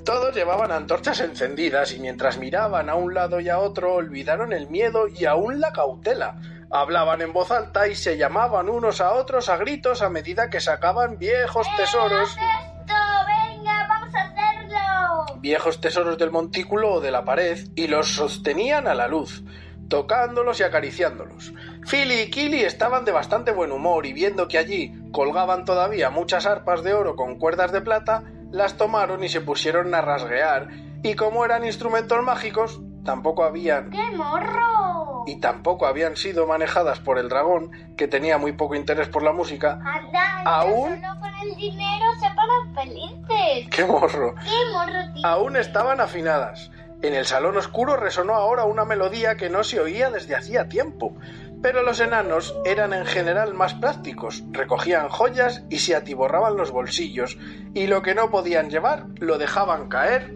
Todos 0.04 0.34
llevaban 0.34 0.72
antorchas 0.72 1.20
encendidas 1.20 1.92
y 1.92 2.00
mientras 2.00 2.38
miraban 2.38 2.88
a 2.88 2.94
un 2.94 3.12
lado 3.12 3.40
y 3.40 3.50
a 3.50 3.58
otro 3.58 3.92
olvidaron 3.92 4.54
el 4.54 4.70
miedo 4.70 5.08
y 5.08 5.26
aún 5.26 5.60
la 5.60 5.72
cautela. 5.72 6.40
Hablaban 6.70 7.22
en 7.22 7.32
voz 7.32 7.50
alta 7.50 7.88
y 7.88 7.94
se 7.94 8.18
llamaban 8.18 8.68
unos 8.68 9.00
a 9.00 9.14
otros 9.14 9.48
a 9.48 9.56
gritos 9.56 10.02
a 10.02 10.10
medida 10.10 10.50
que 10.50 10.60
sacaban 10.60 11.16
viejos 11.18 11.66
tesoros. 11.78 12.28
esto! 12.30 12.94
¡Venga, 13.26 13.86
vamos 13.88 14.14
a 14.14 14.20
hacerlo! 14.20 15.40
Viejos 15.40 15.80
tesoros 15.80 16.18
del 16.18 16.30
montículo 16.30 16.94
o 16.94 17.00
de 17.00 17.10
la 17.10 17.24
pared 17.24 17.58
y 17.74 17.86
los 17.86 18.14
sostenían 18.14 18.86
a 18.86 18.94
la 18.94 19.08
luz, 19.08 19.42
tocándolos 19.88 20.60
y 20.60 20.64
acariciándolos. 20.64 21.54
Philly 21.88 22.20
y 22.20 22.30
Killy 22.30 22.60
estaban 22.60 23.06
de 23.06 23.12
bastante 23.12 23.50
buen 23.52 23.72
humor 23.72 24.04
y 24.04 24.12
viendo 24.12 24.46
que 24.46 24.58
allí 24.58 24.92
colgaban 25.10 25.64
todavía 25.64 26.10
muchas 26.10 26.44
arpas 26.44 26.82
de 26.82 26.92
oro 26.92 27.16
con 27.16 27.38
cuerdas 27.38 27.72
de 27.72 27.80
plata, 27.80 28.24
las 28.52 28.76
tomaron 28.76 29.24
y 29.24 29.30
se 29.30 29.40
pusieron 29.40 29.94
a 29.94 30.02
rasguear, 30.02 30.68
y 31.02 31.14
como 31.14 31.46
eran 31.46 31.64
instrumentos 31.64 32.22
mágicos, 32.22 32.78
tampoco 33.04 33.44
habían 33.44 33.88
¡Qué 33.90 34.16
morro! 34.16 34.87
Y 35.28 35.36
tampoco 35.36 35.86
habían 35.86 36.16
sido 36.16 36.46
manejadas 36.46 37.00
por 37.00 37.18
el 37.18 37.28
dragón, 37.28 37.70
que 37.96 38.08
tenía 38.08 38.38
muy 38.38 38.52
poco 38.52 38.74
interés 38.74 39.08
por 39.08 39.22
la 39.22 39.32
música. 39.32 39.78
Anda, 39.84 40.42
¿Aún? 40.44 41.00
solo 41.00 41.20
con 41.20 41.30
el 41.48 41.54
dinero 41.56 42.06
se 42.18 42.28
ponen 42.34 42.74
felices. 42.74 43.68
¡Qué 43.70 43.84
morro! 43.84 44.34
¡Qué 44.36 44.72
morro, 44.72 45.12
tío! 45.14 45.26
Aún 45.26 45.56
estaban 45.56 46.00
afinadas. 46.00 46.70
En 47.02 47.14
el 47.14 47.26
salón 47.26 47.56
oscuro 47.58 47.96
resonó 47.96 48.34
ahora 48.34 48.64
una 48.64 48.84
melodía 48.84 49.36
que 49.36 49.50
no 49.50 49.62
se 49.64 49.80
oía 49.80 50.10
desde 50.10 50.34
hacía 50.34 50.68
tiempo. 50.68 51.14
Pero 51.60 51.82
los 51.82 52.00
enanos 52.00 52.56
eran 52.64 52.92
en 52.92 53.04
general 53.04 53.52
más 53.52 53.74
prácticos, 53.74 54.44
recogían 54.52 55.08
joyas 55.08 55.62
y 55.68 55.80
se 55.80 55.94
atiborraban 55.94 56.56
los 56.56 56.70
bolsillos, 56.70 57.36
y 57.74 57.86
lo 57.86 58.00
que 58.00 58.14
no 58.14 58.30
podían 58.30 58.70
llevar 58.70 59.06
lo 59.18 59.38
dejaban 59.38 59.88
caer 59.88 60.34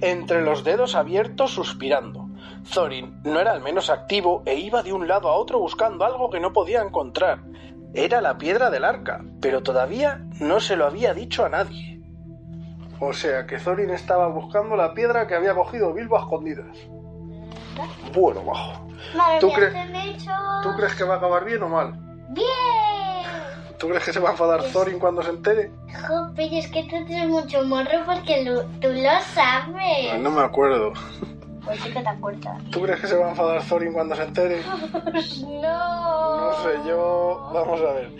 entre 0.00 0.42
los 0.42 0.64
dedos 0.64 0.94
abiertos 0.94 1.50
suspirando. 1.52 2.25
Thorin 2.72 3.20
no 3.24 3.40
era 3.40 3.52
el 3.54 3.60
menos 3.62 3.90
activo 3.90 4.42
e 4.44 4.54
iba 4.56 4.82
de 4.82 4.92
un 4.92 5.06
lado 5.08 5.28
a 5.28 5.34
otro 5.36 5.58
buscando 5.58 6.04
algo 6.04 6.30
que 6.30 6.40
no 6.40 6.52
podía 6.52 6.82
encontrar. 6.82 7.40
Era 7.94 8.20
la 8.20 8.36
piedra 8.36 8.70
del 8.70 8.84
arca, 8.84 9.24
pero 9.40 9.62
todavía 9.62 10.24
no 10.40 10.60
se 10.60 10.76
lo 10.76 10.86
había 10.86 11.14
dicho 11.14 11.44
a 11.44 11.48
nadie. 11.48 12.00
O 13.00 13.12
sea 13.12 13.46
que 13.46 13.58
Thorin 13.58 13.90
estaba 13.90 14.26
buscando 14.28 14.74
la 14.76 14.92
piedra 14.94 15.26
que 15.26 15.34
había 15.34 15.54
cogido 15.54 15.92
Bilbo 15.92 16.16
a 16.16 16.20
escondidas. 16.20 16.76
Bueno, 18.14 18.42
bajo. 18.42 18.86
¿Tú 19.40 19.52
crees- 19.52 19.72
se 19.72 19.84
me 19.86 19.98
ha 19.98 20.04
hecho... 20.06 20.30
¿Tú 20.62 20.70
crees 20.76 20.94
que 20.94 21.04
va 21.04 21.14
a 21.14 21.16
acabar 21.18 21.44
bien 21.44 21.62
o 21.62 21.68
mal? 21.68 21.92
¡Bien! 22.30 22.46
¿Tú 23.78 23.88
crees 23.88 24.04
que 24.04 24.12
se 24.14 24.20
va 24.20 24.30
a 24.30 24.32
enfadar 24.32 24.62
Thorin 24.72 24.98
cuando 24.98 25.22
se 25.22 25.28
entere? 25.30 25.70
Jope, 26.08 26.58
es 26.58 26.68
que 26.70 26.82
tú 26.84 27.04
tienes 27.06 27.28
mucho 27.28 27.62
morro 27.64 27.98
porque 28.06 28.42
lo- 28.44 28.64
tú 28.80 28.88
lo 28.88 29.20
sabes. 29.34 30.18
No 30.20 30.30
me 30.30 30.40
acuerdo. 30.42 30.92
Pues 31.66 31.80
sí 31.80 31.90
que 31.90 32.00
te 32.00 32.08
acuerdas. 32.08 32.62
¿Tú 32.70 32.80
crees 32.82 33.00
que 33.00 33.08
se 33.08 33.16
va 33.16 33.26
a 33.26 33.30
enfadar 33.30 33.62
Thorin 33.64 33.92
cuando 33.92 34.14
se 34.14 34.22
entere? 34.22 34.62
no. 35.62 36.36
No 36.36 36.62
sé 36.62 36.88
yo. 36.88 37.50
Vamos 37.52 37.80
a 37.80 37.92
ver. 37.92 38.10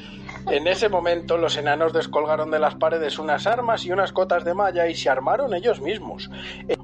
En 0.51 0.67
ese 0.67 0.89
momento 0.89 1.37
los 1.39 1.57
enanos 1.57 1.93
descolgaron 1.93 2.51
de 2.51 2.59
las 2.59 2.75
paredes 2.75 3.19
unas 3.19 3.47
armas 3.47 3.85
y 3.85 3.93
unas 3.93 4.13
cotas 4.13 4.45
de 4.45 4.55
malla 4.55 4.87
y 4.87 4.95
se 4.95 5.09
armaron 5.09 5.55
ellos 5.55 5.81
mismos. 5.81 6.31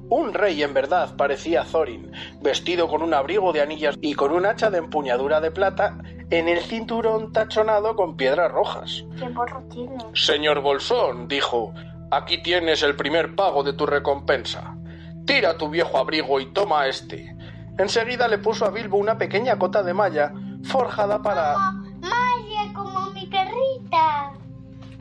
Un 0.09 0.33
rey 0.33 0.63
en 0.63 0.73
verdad 0.73 1.15
parecía 1.15 1.63
Thorin, 1.63 2.11
vestido 2.41 2.87
con 2.87 3.01
un 3.01 3.13
abrigo 3.13 3.53
de 3.53 3.61
anillas 3.61 3.97
y 4.01 4.15
con 4.15 4.31
un 4.31 4.45
hacha 4.45 4.69
de 4.69 4.79
empuñadura 4.79 5.39
de 5.41 5.51
plata 5.51 5.97
en 6.29 6.49
el 6.49 6.61
cinturón 6.61 7.31
tachonado 7.31 7.95
con 7.95 8.17
piedras 8.17 8.51
rojas. 8.51 9.05
¿Qué 9.17 9.29
morro 9.29 9.63
tienes? 9.71 10.03
Señor 10.13 10.61
Bolsón, 10.61 11.27
dijo, 11.27 11.73
aquí 12.11 12.43
tienes 12.43 12.83
el 12.83 12.95
primer 12.95 13.35
pago 13.35 13.63
de 13.63 13.73
tu 13.73 13.85
recompensa. 13.85 14.75
Tira 15.25 15.57
tu 15.57 15.69
viejo 15.69 15.97
abrigo 15.97 16.39
y 16.39 16.51
toma 16.53 16.87
este. 16.87 17.35
Enseguida 17.77 18.27
le 18.27 18.37
puso 18.37 18.65
a 18.65 18.69
Bilbo 18.69 18.97
una 18.97 19.17
pequeña 19.17 19.57
cota 19.57 19.81
de 19.83 19.93
malla 19.93 20.31
forjada 20.63 21.21
para... 21.21 21.53
Como 21.53 21.83
Maya, 22.01 22.73
como 22.73 23.11
mi 23.11 23.25
perrita. 23.27 24.33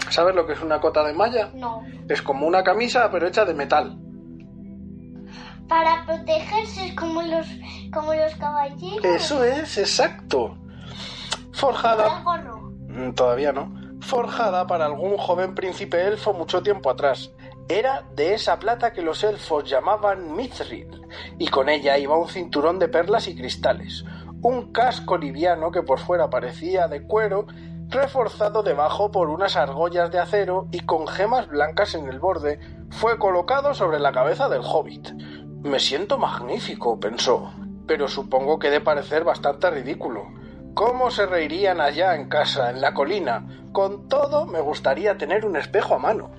¿Sabes 0.08 0.34
lo 0.34 0.46
que 0.46 0.52
es 0.52 0.60
una 0.62 0.80
cota 0.80 1.04
de 1.04 1.12
malla? 1.12 1.50
No. 1.54 1.82
Es 2.08 2.22
como 2.22 2.46
una 2.46 2.62
camisa 2.62 3.10
pero 3.10 3.26
hecha 3.26 3.44
de 3.44 3.54
metal. 3.54 3.98
Para 5.68 6.04
protegerse 6.06 6.86
es 6.86 6.94
como 6.94 7.22
los, 7.22 7.46
como 7.92 8.14
los 8.14 8.34
caballeros. 8.36 9.04
Eso 9.04 9.44
es, 9.44 9.78
exacto. 9.78 10.56
Forjada... 11.52 12.18
El 12.18 12.24
gorro. 12.24 12.72
Mm, 12.88 13.12
Todavía 13.12 13.52
no. 13.52 13.81
Forjada 14.02 14.66
para 14.66 14.84
algún 14.84 15.16
joven 15.16 15.54
príncipe 15.54 16.06
elfo 16.06 16.32
mucho 16.34 16.62
tiempo 16.62 16.90
atrás. 16.90 17.30
Era 17.68 18.04
de 18.14 18.34
esa 18.34 18.58
plata 18.58 18.92
que 18.92 19.00
los 19.00 19.22
elfos 19.22 19.64
llamaban 19.64 20.34
mithril, 20.36 20.88
y 21.38 21.48
con 21.48 21.68
ella 21.68 21.96
iba 21.96 22.18
un 22.18 22.28
cinturón 22.28 22.78
de 22.78 22.88
perlas 22.88 23.28
y 23.28 23.36
cristales, 23.36 24.04
un 24.42 24.72
casco 24.72 25.16
liviano 25.16 25.70
que 25.70 25.82
por 25.82 26.00
fuera 26.00 26.28
parecía 26.28 26.88
de 26.88 27.06
cuero, 27.06 27.46
reforzado 27.88 28.62
debajo 28.62 29.12
por 29.12 29.30
unas 29.30 29.56
argollas 29.56 30.10
de 30.10 30.18
acero 30.18 30.66
y 30.72 30.80
con 30.80 31.06
gemas 31.06 31.48
blancas 31.48 31.94
en 31.94 32.08
el 32.08 32.18
borde, 32.18 32.58
fue 32.90 33.18
colocado 33.18 33.72
sobre 33.72 34.00
la 34.00 34.12
cabeza 34.12 34.48
del 34.48 34.62
hobbit. 34.62 35.12
Me 35.62 35.78
siento 35.78 36.18
magnífico, 36.18 36.98
pensó, 36.98 37.52
pero 37.86 38.08
supongo 38.08 38.58
que 38.58 38.70
de 38.70 38.80
parecer 38.80 39.22
bastante 39.22 39.70
ridículo. 39.70 40.41
¿Cómo 40.74 41.10
se 41.10 41.26
reirían 41.26 41.80
allá 41.80 42.14
en 42.14 42.28
casa, 42.28 42.70
en 42.70 42.80
la 42.80 42.94
colina? 42.94 43.46
Con 43.72 44.08
todo, 44.08 44.46
me 44.46 44.60
gustaría 44.60 45.18
tener 45.18 45.44
un 45.44 45.56
espejo 45.56 45.94
a 45.94 45.98
mano. 45.98 46.30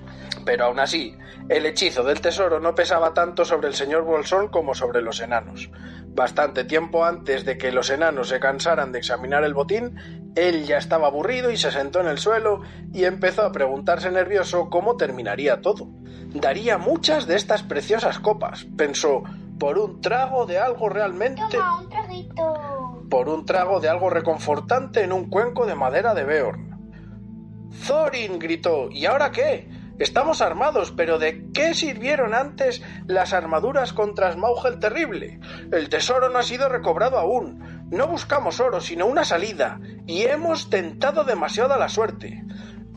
Pero 0.44 0.64
aún 0.64 0.80
así, 0.80 1.16
el 1.48 1.64
hechizo 1.66 2.02
del 2.02 2.20
tesoro 2.20 2.58
no 2.58 2.74
pesaba 2.74 3.14
tanto 3.14 3.44
sobre 3.44 3.68
el 3.68 3.74
señor 3.74 4.02
Bolsón 4.02 4.48
como 4.48 4.74
sobre 4.74 5.02
los 5.02 5.20
enanos. 5.20 5.70
Bastante 6.08 6.64
tiempo 6.64 7.04
antes 7.04 7.44
de 7.44 7.56
que 7.58 7.70
los 7.70 7.90
enanos 7.90 8.28
se 8.28 8.40
cansaran 8.40 8.90
de 8.90 8.98
examinar 8.98 9.44
el 9.44 9.54
botín, 9.54 10.32
él 10.34 10.64
ya 10.64 10.78
estaba 10.78 11.06
aburrido 11.06 11.50
y 11.50 11.56
se 11.56 11.70
sentó 11.70 12.00
en 12.00 12.08
el 12.08 12.18
suelo 12.18 12.62
y 12.92 13.04
empezó 13.04 13.42
a 13.42 13.52
preguntarse 13.52 14.10
nervioso 14.10 14.68
cómo 14.68 14.96
terminaría 14.96 15.60
todo. 15.60 15.86
Daría 16.34 16.76
muchas 16.76 17.26
de 17.26 17.36
estas 17.36 17.62
preciosas 17.62 18.18
copas, 18.18 18.66
pensó, 18.76 19.22
por 19.58 19.78
un 19.78 20.00
trago 20.00 20.46
de 20.46 20.58
algo 20.58 20.88
realmente 20.88 21.42
Toma 21.50 21.78
un 21.80 21.88
traguito. 21.88 22.73
Por 23.14 23.28
un 23.28 23.46
trago 23.46 23.78
de 23.78 23.88
algo 23.88 24.10
reconfortante 24.10 25.04
en 25.04 25.12
un 25.12 25.30
cuenco 25.30 25.66
de 25.66 25.76
madera 25.76 26.14
de 26.14 26.24
Beorn. 26.24 27.70
Thorin 27.86 28.40
gritó 28.40 28.88
¿Y 28.90 29.06
ahora 29.06 29.30
qué? 29.30 29.68
Estamos 30.00 30.40
armados, 30.40 30.90
pero 30.90 31.20
¿de 31.20 31.44
qué 31.52 31.74
sirvieron 31.74 32.34
antes 32.34 32.82
las 33.06 33.32
armaduras 33.32 33.92
contra 33.92 34.32
Smaug 34.32 34.66
el 34.66 34.80
Terrible? 34.80 35.38
El 35.70 35.88
tesoro 35.90 36.28
no 36.28 36.40
ha 36.40 36.42
sido 36.42 36.68
recobrado 36.68 37.16
aún. 37.16 37.86
No 37.92 38.08
buscamos 38.08 38.58
oro, 38.58 38.80
sino 38.80 39.06
una 39.06 39.24
salida, 39.24 39.78
y 40.08 40.22
hemos 40.22 40.68
tentado 40.68 41.22
demasiado 41.22 41.72
a 41.72 41.78
la 41.78 41.88
suerte. 41.88 42.42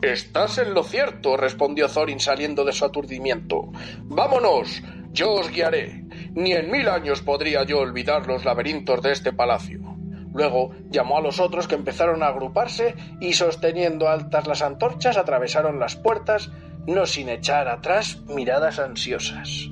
Estás 0.02 0.58
en 0.58 0.74
lo 0.74 0.82
cierto, 0.82 1.36
respondió 1.36 1.88
Thorin 1.88 2.18
saliendo 2.18 2.64
de 2.64 2.72
su 2.72 2.84
aturdimiento. 2.84 3.70
Vámonos, 4.02 4.82
yo 5.12 5.34
os 5.34 5.48
guiaré. 5.48 6.02
Ni 6.34 6.54
en 6.54 6.72
mil 6.72 6.88
años 6.88 7.22
podría 7.22 7.62
yo 7.62 7.78
olvidar 7.78 8.26
los 8.26 8.44
laberintos 8.44 9.00
de 9.00 9.12
este 9.12 9.32
palacio. 9.32 9.87
Luego 10.34 10.70
llamó 10.90 11.18
a 11.18 11.22
los 11.22 11.40
otros 11.40 11.68
que 11.68 11.74
empezaron 11.74 12.22
a 12.22 12.28
agruparse 12.28 12.94
y 13.20 13.32
sosteniendo 13.32 14.08
altas 14.08 14.46
las 14.46 14.62
antorchas 14.62 15.16
atravesaron 15.16 15.78
las 15.80 15.96
puertas, 15.96 16.50
no 16.86 17.06
sin 17.06 17.28
echar 17.28 17.68
atrás 17.68 18.22
miradas 18.26 18.78
ansiosas. 18.78 19.68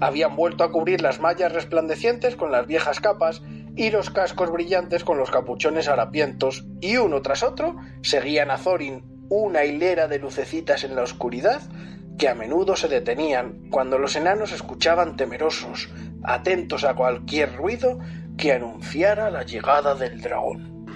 Habían 0.00 0.36
vuelto 0.36 0.64
a 0.64 0.72
cubrir 0.72 1.00
las 1.00 1.20
mallas 1.20 1.52
resplandecientes 1.52 2.36
con 2.36 2.52
las 2.52 2.66
viejas 2.66 3.00
capas 3.00 3.42
y 3.76 3.90
los 3.90 4.10
cascos 4.10 4.50
brillantes 4.50 5.04
con 5.04 5.18
los 5.18 5.30
capuchones 5.30 5.88
harapientos, 5.88 6.66
y 6.80 6.96
uno 6.96 7.22
tras 7.22 7.42
otro 7.42 7.76
seguían 8.02 8.50
a 8.50 8.56
Thorin 8.56 9.04
una 9.30 9.64
hilera 9.64 10.08
de 10.08 10.18
lucecitas 10.18 10.84
en 10.84 10.96
la 10.96 11.02
oscuridad 11.02 11.60
que 12.18 12.28
a 12.28 12.34
menudo 12.34 12.74
se 12.74 12.88
detenían 12.88 13.68
cuando 13.70 13.98
los 13.98 14.16
enanos 14.16 14.52
escuchaban 14.52 15.16
temerosos, 15.16 15.88
atentos 16.24 16.82
a 16.84 16.94
cualquier 16.94 17.54
ruido 17.54 18.00
que 18.38 18.52
anunciara 18.52 19.30
la 19.30 19.42
llegada 19.42 19.94
del 19.96 20.22
dragón. 20.22 20.86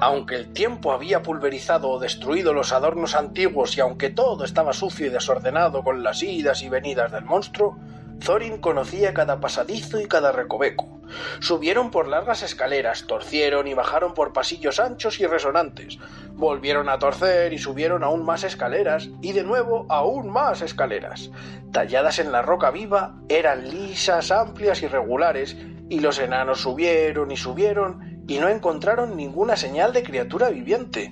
Aunque 0.00 0.36
el 0.36 0.52
tiempo 0.52 0.92
había 0.92 1.22
pulverizado 1.22 1.90
o 1.90 1.98
destruido 1.98 2.54
los 2.54 2.72
adornos 2.72 3.14
antiguos 3.14 3.76
y 3.76 3.80
aunque 3.80 4.08
todo 4.08 4.44
estaba 4.44 4.72
sucio 4.72 5.06
y 5.06 5.10
desordenado 5.10 5.82
con 5.82 6.02
las 6.02 6.22
idas 6.22 6.62
y 6.62 6.70
venidas 6.70 7.12
del 7.12 7.24
monstruo, 7.24 7.76
Thorin 8.24 8.58
conocía 8.58 9.14
cada 9.14 9.40
pasadizo 9.40 10.00
y 10.00 10.06
cada 10.06 10.32
recoveco. 10.32 11.00
Subieron 11.40 11.90
por 11.90 12.06
largas 12.06 12.42
escaleras, 12.42 13.06
torcieron 13.06 13.66
y 13.66 13.74
bajaron 13.74 14.14
por 14.14 14.32
pasillos 14.32 14.78
anchos 14.78 15.18
y 15.20 15.26
resonantes, 15.26 15.98
volvieron 16.34 16.88
a 16.88 16.98
torcer 16.98 17.52
y 17.52 17.58
subieron 17.58 18.04
aún 18.04 18.24
más 18.24 18.44
escaleras 18.44 19.08
y 19.20 19.32
de 19.32 19.42
nuevo 19.42 19.86
aún 19.88 20.30
más 20.30 20.62
escaleras. 20.62 21.30
Talladas 21.72 22.18
en 22.18 22.30
la 22.30 22.42
roca 22.42 22.70
viva, 22.70 23.16
eran 23.28 23.68
lisas, 23.68 24.30
amplias 24.30 24.82
y 24.82 24.86
regulares, 24.86 25.56
y 25.88 25.98
los 25.98 26.20
enanos 26.20 26.60
subieron 26.60 27.32
y 27.32 27.36
subieron 27.36 28.24
y 28.28 28.38
no 28.38 28.48
encontraron 28.48 29.16
ninguna 29.16 29.56
señal 29.56 29.92
de 29.92 30.04
criatura 30.04 30.50
viviente, 30.50 31.10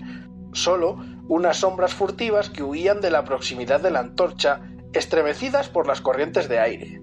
solo 0.52 0.98
unas 1.26 1.58
sombras 1.58 1.92
furtivas 1.94 2.48
que 2.48 2.62
huían 2.62 3.00
de 3.00 3.10
la 3.10 3.24
proximidad 3.24 3.80
de 3.80 3.90
la 3.90 4.00
antorcha, 4.00 4.60
estremecidas 4.92 5.68
por 5.68 5.86
las 5.86 6.00
corrientes 6.00 6.48
de 6.48 6.58
aire. 6.58 7.02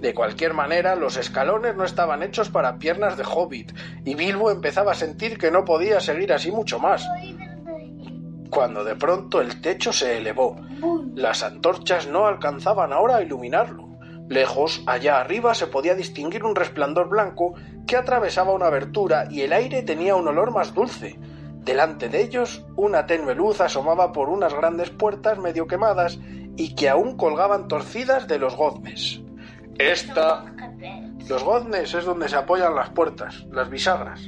De 0.00 0.12
cualquier 0.14 0.52
manera, 0.52 0.94
los 0.94 1.16
escalones 1.16 1.74
no 1.74 1.84
estaban 1.84 2.22
hechos 2.22 2.50
para 2.50 2.78
piernas 2.78 3.16
de 3.16 3.24
hobbit, 3.24 3.72
y 4.04 4.14
Bilbo 4.14 4.50
empezaba 4.50 4.92
a 4.92 4.96
sentir 4.96 5.38
que 5.38 5.50
no 5.50 5.64
podía 5.64 6.00
seguir 6.00 6.32
así 6.32 6.52
mucho 6.52 6.78
más. 6.78 7.08
Cuando 8.50 8.84
de 8.84 8.94
pronto 8.94 9.40
el 9.40 9.60
techo 9.60 9.92
se 9.92 10.18
elevó. 10.18 10.56
Las 11.14 11.42
antorchas 11.42 12.06
no 12.06 12.26
alcanzaban 12.26 12.92
ahora 12.92 13.16
a 13.16 13.22
iluminarlo. 13.22 13.88
Lejos, 14.28 14.82
allá 14.86 15.20
arriba, 15.20 15.54
se 15.54 15.66
podía 15.66 15.94
distinguir 15.94 16.44
un 16.44 16.54
resplandor 16.54 17.08
blanco 17.08 17.54
que 17.86 17.96
atravesaba 17.96 18.52
una 18.52 18.66
abertura 18.66 19.26
y 19.30 19.42
el 19.42 19.52
aire 19.52 19.82
tenía 19.82 20.16
un 20.16 20.28
olor 20.28 20.52
más 20.52 20.74
dulce. 20.74 21.18
Delante 21.64 22.08
de 22.08 22.22
ellos, 22.22 22.64
una 22.76 23.06
tenue 23.06 23.34
luz 23.34 23.60
asomaba 23.60 24.12
por 24.12 24.28
unas 24.28 24.54
grandes 24.54 24.90
puertas 24.90 25.38
medio 25.38 25.66
quemadas 25.66 26.18
y 26.56 26.74
que 26.74 26.88
aún 26.88 27.16
colgaban 27.16 27.68
torcidas 27.68 28.26
de 28.28 28.38
los 28.38 28.56
goznes. 28.56 29.20
Esta. 29.78 30.44
Los 31.28 31.42
goznes 31.42 31.92
es 31.94 32.04
donde 32.04 32.28
se 32.28 32.36
apoyan 32.36 32.74
las 32.74 32.90
puertas, 32.90 33.44
las 33.50 33.68
bisagras. 33.68 34.20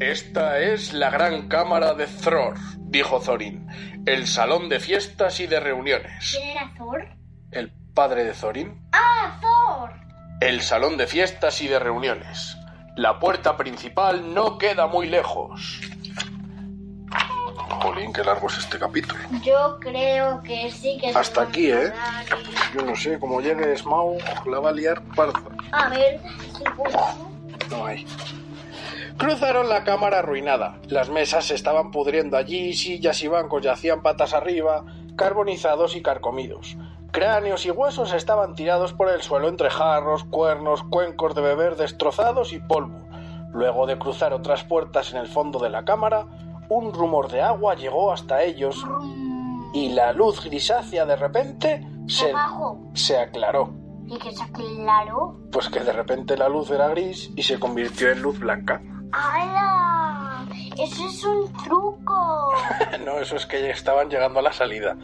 Esta 0.00 0.58
es 0.58 0.92
la 0.94 1.10
gran 1.10 1.48
cámara 1.48 1.94
de 1.94 2.06
Thror, 2.06 2.54
dijo 2.78 3.20
Thorin, 3.20 3.68
el 4.06 4.26
salón 4.26 4.68
de 4.68 4.80
fiestas 4.80 5.38
y 5.38 5.46
de 5.46 5.60
reuniones. 5.60 6.32
¿Quién 6.36 6.56
era 6.56 6.72
Thor? 6.76 7.06
El 7.50 7.72
padre 7.94 8.24
de 8.24 8.32
Thorin. 8.32 8.88
¡Ah, 8.92 9.38
Thor! 9.40 9.92
El 10.40 10.62
salón 10.62 10.96
de 10.96 11.06
fiestas 11.06 11.60
y 11.60 11.68
de 11.68 11.78
reuniones. 11.78 12.56
La 12.96 13.20
puerta 13.20 13.56
principal 13.56 14.34
no 14.34 14.58
queda 14.58 14.86
muy 14.86 15.06
lejos. 15.08 15.80
Jolín, 17.80 18.12
qué 18.12 18.22
largo 18.22 18.48
es 18.48 18.58
este 18.58 18.78
capítulo. 18.78 19.20
Yo 19.42 19.78
creo 19.80 20.42
que 20.42 20.70
sí 20.70 20.98
que 21.00 21.10
Hasta 21.10 21.42
aquí, 21.42 21.70
¿eh? 21.70 21.92
Yo 22.74 22.82
no 22.82 22.94
sé, 22.94 23.18
como 23.18 23.40
llegue 23.40 23.76
Smaug, 23.76 24.20
la 24.46 24.60
va 24.60 24.70
a 24.70 24.72
liar 24.72 25.02
parda. 25.16 25.40
A 25.72 25.88
ver, 25.88 26.20
si 26.56 26.64
puedo. 26.64 26.98
No 27.70 27.86
hay. 27.86 28.06
Cruzaron 29.16 29.68
la 29.68 29.84
cámara 29.84 30.18
arruinada. 30.18 30.78
Las 30.88 31.08
mesas 31.08 31.46
se 31.46 31.54
estaban 31.54 31.90
pudriendo 31.90 32.36
allí, 32.36 32.72
sillas 32.74 33.22
y 33.22 33.28
bancos 33.28 33.62
yacían 33.62 34.02
patas 34.02 34.34
arriba, 34.34 34.84
carbonizados 35.16 35.96
y 35.96 36.02
carcomidos. 36.02 36.76
Cráneos 37.12 37.66
y 37.66 37.70
huesos 37.70 38.14
estaban 38.14 38.54
tirados 38.54 38.94
por 38.94 39.10
el 39.10 39.20
suelo 39.20 39.48
entre 39.48 39.70
jarros, 39.70 40.24
cuernos, 40.24 40.82
cuencos 40.82 41.34
de 41.34 41.42
beber 41.42 41.76
destrozados 41.76 42.52
y 42.52 42.58
polvo. 42.58 43.06
Luego 43.52 43.86
de 43.86 43.98
cruzar 43.98 44.32
otras 44.32 44.64
puertas 44.64 45.12
en 45.12 45.18
el 45.18 45.28
fondo 45.28 45.58
de 45.58 45.68
la 45.68 45.84
cámara, 45.84 46.26
un 46.76 46.92
rumor 46.92 47.30
de 47.30 47.42
agua 47.42 47.74
llegó 47.74 48.12
hasta 48.12 48.42
ellos 48.42 48.84
y 49.72 49.90
la 49.90 50.12
luz 50.12 50.44
grisácea 50.44 51.06
de 51.06 51.16
repente 51.16 51.86
se, 52.06 52.32
se 52.94 53.18
aclaró. 53.18 53.70
Y 54.06 54.18
que 54.18 54.32
se 54.32 54.42
aclaró. 54.42 55.36
Pues 55.50 55.68
que 55.68 55.80
de 55.80 55.92
repente 55.92 56.36
la 56.36 56.48
luz 56.48 56.70
era 56.70 56.88
gris 56.88 57.30
y 57.36 57.42
se 57.42 57.58
convirtió 57.58 58.10
en 58.10 58.20
luz 58.22 58.38
blanca. 58.38 58.82
¡Hala! 59.12 60.46
¡Eso 60.78 61.06
es 61.06 61.24
un 61.24 61.52
truco! 61.64 62.52
No, 63.04 63.18
eso 63.18 63.36
es 63.36 63.46
que 63.46 63.70
estaban 63.70 64.08
llegando 64.08 64.38
a 64.38 64.42
la 64.42 64.52
salida. 64.52 64.96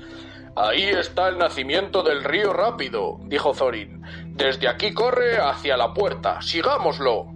Ahí 0.56 0.84
está 0.84 1.28
el 1.28 1.38
nacimiento 1.38 2.02
del 2.02 2.24
río 2.24 2.52
rápido, 2.52 3.18
dijo 3.24 3.52
Thorin. 3.52 4.02
Desde 4.34 4.68
aquí 4.68 4.92
corre 4.92 5.38
hacia 5.38 5.76
la 5.76 5.94
puerta. 5.94 6.40
Sigámoslo. 6.42 7.26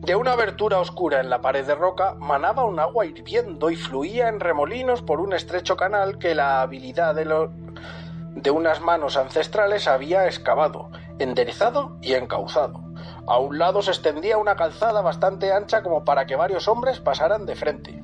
De 0.00 0.16
una 0.16 0.32
abertura 0.32 0.78
oscura 0.78 1.20
en 1.20 1.30
la 1.30 1.40
pared 1.40 1.66
de 1.66 1.74
roca 1.74 2.14
manaba 2.18 2.64
un 2.64 2.80
agua 2.80 3.04
hirviendo 3.06 3.70
y 3.70 3.76
fluía 3.76 4.28
en 4.28 4.40
remolinos 4.40 5.02
por 5.02 5.20
un 5.20 5.32
estrecho 5.34 5.76
canal 5.76 6.18
que 6.18 6.34
la 6.34 6.62
habilidad 6.62 7.14
de, 7.14 7.26
lo- 7.26 7.52
de 8.34 8.50
unas 8.50 8.80
manos 8.80 9.16
ancestrales 9.16 9.86
había 9.86 10.26
excavado, 10.26 10.90
enderezado 11.18 11.96
y 12.00 12.14
encauzado. 12.14 12.80
A 13.26 13.38
un 13.38 13.58
lado 13.58 13.82
se 13.82 13.90
extendía 13.90 14.38
una 14.38 14.56
calzada 14.56 15.02
bastante 15.02 15.52
ancha 15.52 15.82
como 15.82 16.02
para 16.04 16.26
que 16.26 16.34
varios 16.34 16.66
hombres 16.66 16.98
pasaran 16.98 17.44
de 17.46 17.54
frente. 17.54 18.02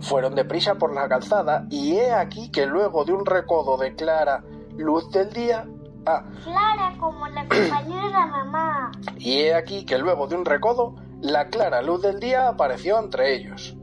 Fueron 0.00 0.34
deprisa 0.34 0.74
por 0.76 0.94
la 0.94 1.08
calzada 1.08 1.64
y 1.70 1.96
he 1.96 2.12
aquí 2.12 2.50
que 2.52 2.66
luego 2.66 3.04
de 3.04 3.12
un 3.14 3.24
recodo 3.26 3.76
de 3.78 3.94
clara 3.94 4.44
luz 4.76 5.10
del 5.10 5.32
día... 5.32 5.64
Ah, 6.06 6.24
Clara, 6.44 6.94
como 7.00 7.26
la 7.28 7.42
compañera 7.48 8.26
mamá. 8.26 8.92
y 9.18 9.40
he 9.40 9.54
aquí 9.54 9.84
que 9.84 9.98
luego 9.98 10.26
de 10.26 10.36
un 10.36 10.44
recodo, 10.44 10.94
la 11.20 11.48
clara 11.48 11.82
luz 11.82 12.02
del 12.02 12.20
día 12.20 12.48
apareció 12.48 12.98
entre 12.98 13.34
ellos. 13.34 13.76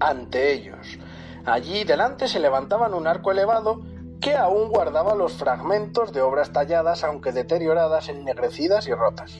Ante 0.00 0.52
ellos. 0.52 0.98
Allí 1.44 1.84
delante 1.84 2.26
se 2.26 2.40
levantaban 2.40 2.92
un 2.92 3.06
arco 3.06 3.30
elevado 3.30 3.82
que 4.20 4.34
aún 4.34 4.68
guardaba 4.68 5.14
los 5.14 5.34
fragmentos 5.34 6.12
de 6.12 6.22
obras 6.22 6.52
talladas, 6.52 7.04
aunque 7.04 7.32
deterioradas, 7.32 8.08
ennegrecidas 8.08 8.88
y 8.88 8.94
rotas. 8.94 9.38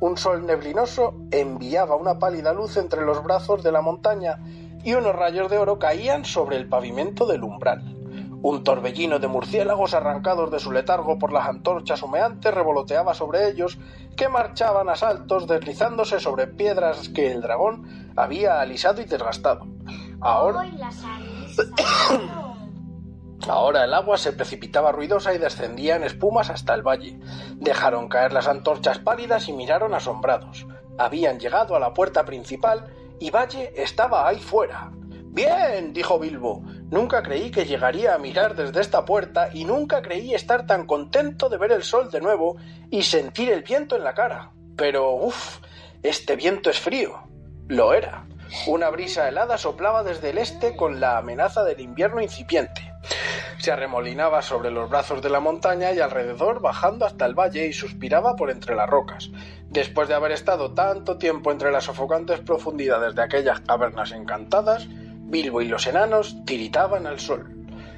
Un 0.00 0.16
sol 0.16 0.46
neblinoso 0.46 1.14
enviaba 1.30 1.96
una 1.96 2.18
pálida 2.18 2.52
luz 2.52 2.76
entre 2.76 3.02
los 3.02 3.22
brazos 3.22 3.62
de 3.62 3.72
la 3.72 3.82
montaña 3.82 4.38
y 4.82 4.94
unos 4.94 5.14
rayos 5.14 5.50
de 5.50 5.58
oro 5.58 5.78
caían 5.78 6.24
sobre 6.24 6.56
el 6.56 6.68
pavimento 6.68 7.26
del 7.26 7.44
umbral. 7.44 8.01
Un 8.42 8.64
torbellino 8.64 9.20
de 9.20 9.28
murciélagos 9.28 9.94
arrancados 9.94 10.50
de 10.50 10.58
su 10.58 10.72
letargo 10.72 11.16
por 11.16 11.32
las 11.32 11.46
antorchas 11.46 12.02
humeantes 12.02 12.52
revoloteaba 12.52 13.14
sobre 13.14 13.48
ellos, 13.48 13.78
que 14.16 14.28
marchaban 14.28 14.88
a 14.88 14.96
saltos 14.96 15.46
deslizándose 15.46 16.18
sobre 16.18 16.48
piedras 16.48 17.08
que 17.08 17.30
el 17.30 17.40
dragón 17.40 18.12
había 18.16 18.60
alisado 18.60 19.00
y 19.00 19.04
desgastado. 19.04 19.68
Ahora, 20.20 20.62
ahora 23.48 23.84
el 23.84 23.94
agua 23.94 24.18
se 24.18 24.32
precipitaba 24.32 24.90
ruidosa 24.90 25.32
y 25.32 25.38
descendía 25.38 25.94
en 25.94 26.02
espumas 26.02 26.50
hasta 26.50 26.74
el 26.74 26.82
valle. 26.82 27.20
Dejaron 27.56 28.08
caer 28.08 28.32
las 28.32 28.48
antorchas 28.48 28.98
pálidas 28.98 29.48
y 29.48 29.52
miraron 29.52 29.94
asombrados. 29.94 30.66
Habían 30.98 31.38
llegado 31.38 31.76
a 31.76 31.80
la 31.80 31.94
puerta 31.94 32.24
principal 32.24 32.92
y 33.20 33.30
Valle 33.30 33.72
estaba 33.76 34.26
ahí 34.26 34.40
fuera. 34.40 34.90
Bien, 35.32 35.92
dijo 35.92 36.18
Bilbo. 36.18 36.64
Nunca 36.92 37.22
creí 37.22 37.50
que 37.50 37.64
llegaría 37.64 38.14
a 38.14 38.18
mirar 38.18 38.54
desde 38.54 38.82
esta 38.82 39.06
puerta 39.06 39.48
y 39.50 39.64
nunca 39.64 40.02
creí 40.02 40.34
estar 40.34 40.66
tan 40.66 40.84
contento 40.84 41.48
de 41.48 41.56
ver 41.56 41.72
el 41.72 41.84
sol 41.84 42.10
de 42.10 42.20
nuevo 42.20 42.58
y 42.90 43.04
sentir 43.04 43.50
el 43.50 43.62
viento 43.62 43.96
en 43.96 44.04
la 44.04 44.12
cara. 44.12 44.52
Pero, 44.76 45.14
uff, 45.14 45.60
este 46.02 46.36
viento 46.36 46.68
es 46.68 46.78
frío. 46.78 47.22
Lo 47.68 47.94
era. 47.94 48.26
Una 48.66 48.90
brisa 48.90 49.26
helada 49.26 49.56
soplaba 49.56 50.02
desde 50.02 50.28
el 50.30 50.36
este 50.36 50.76
con 50.76 51.00
la 51.00 51.16
amenaza 51.16 51.64
del 51.64 51.80
invierno 51.80 52.20
incipiente. 52.20 52.92
Se 53.56 53.72
arremolinaba 53.72 54.42
sobre 54.42 54.70
los 54.70 54.90
brazos 54.90 55.22
de 55.22 55.30
la 55.30 55.40
montaña 55.40 55.92
y 55.92 56.00
alrededor 56.00 56.60
bajando 56.60 57.06
hasta 57.06 57.24
el 57.24 57.32
valle 57.32 57.68
y 57.68 57.72
suspiraba 57.72 58.36
por 58.36 58.50
entre 58.50 58.76
las 58.76 58.90
rocas. 58.90 59.30
Después 59.70 60.08
de 60.08 60.14
haber 60.14 60.32
estado 60.32 60.74
tanto 60.74 61.16
tiempo 61.16 61.52
entre 61.52 61.72
las 61.72 61.84
sofocantes 61.84 62.40
profundidades 62.40 63.14
de 63.14 63.22
aquellas 63.22 63.60
cavernas 63.60 64.12
encantadas, 64.12 64.86
Bilbo 65.32 65.62
y 65.62 65.66
los 65.66 65.86
enanos 65.86 66.44
tiritaban 66.44 67.06
al 67.06 67.18
sol. 67.18 67.48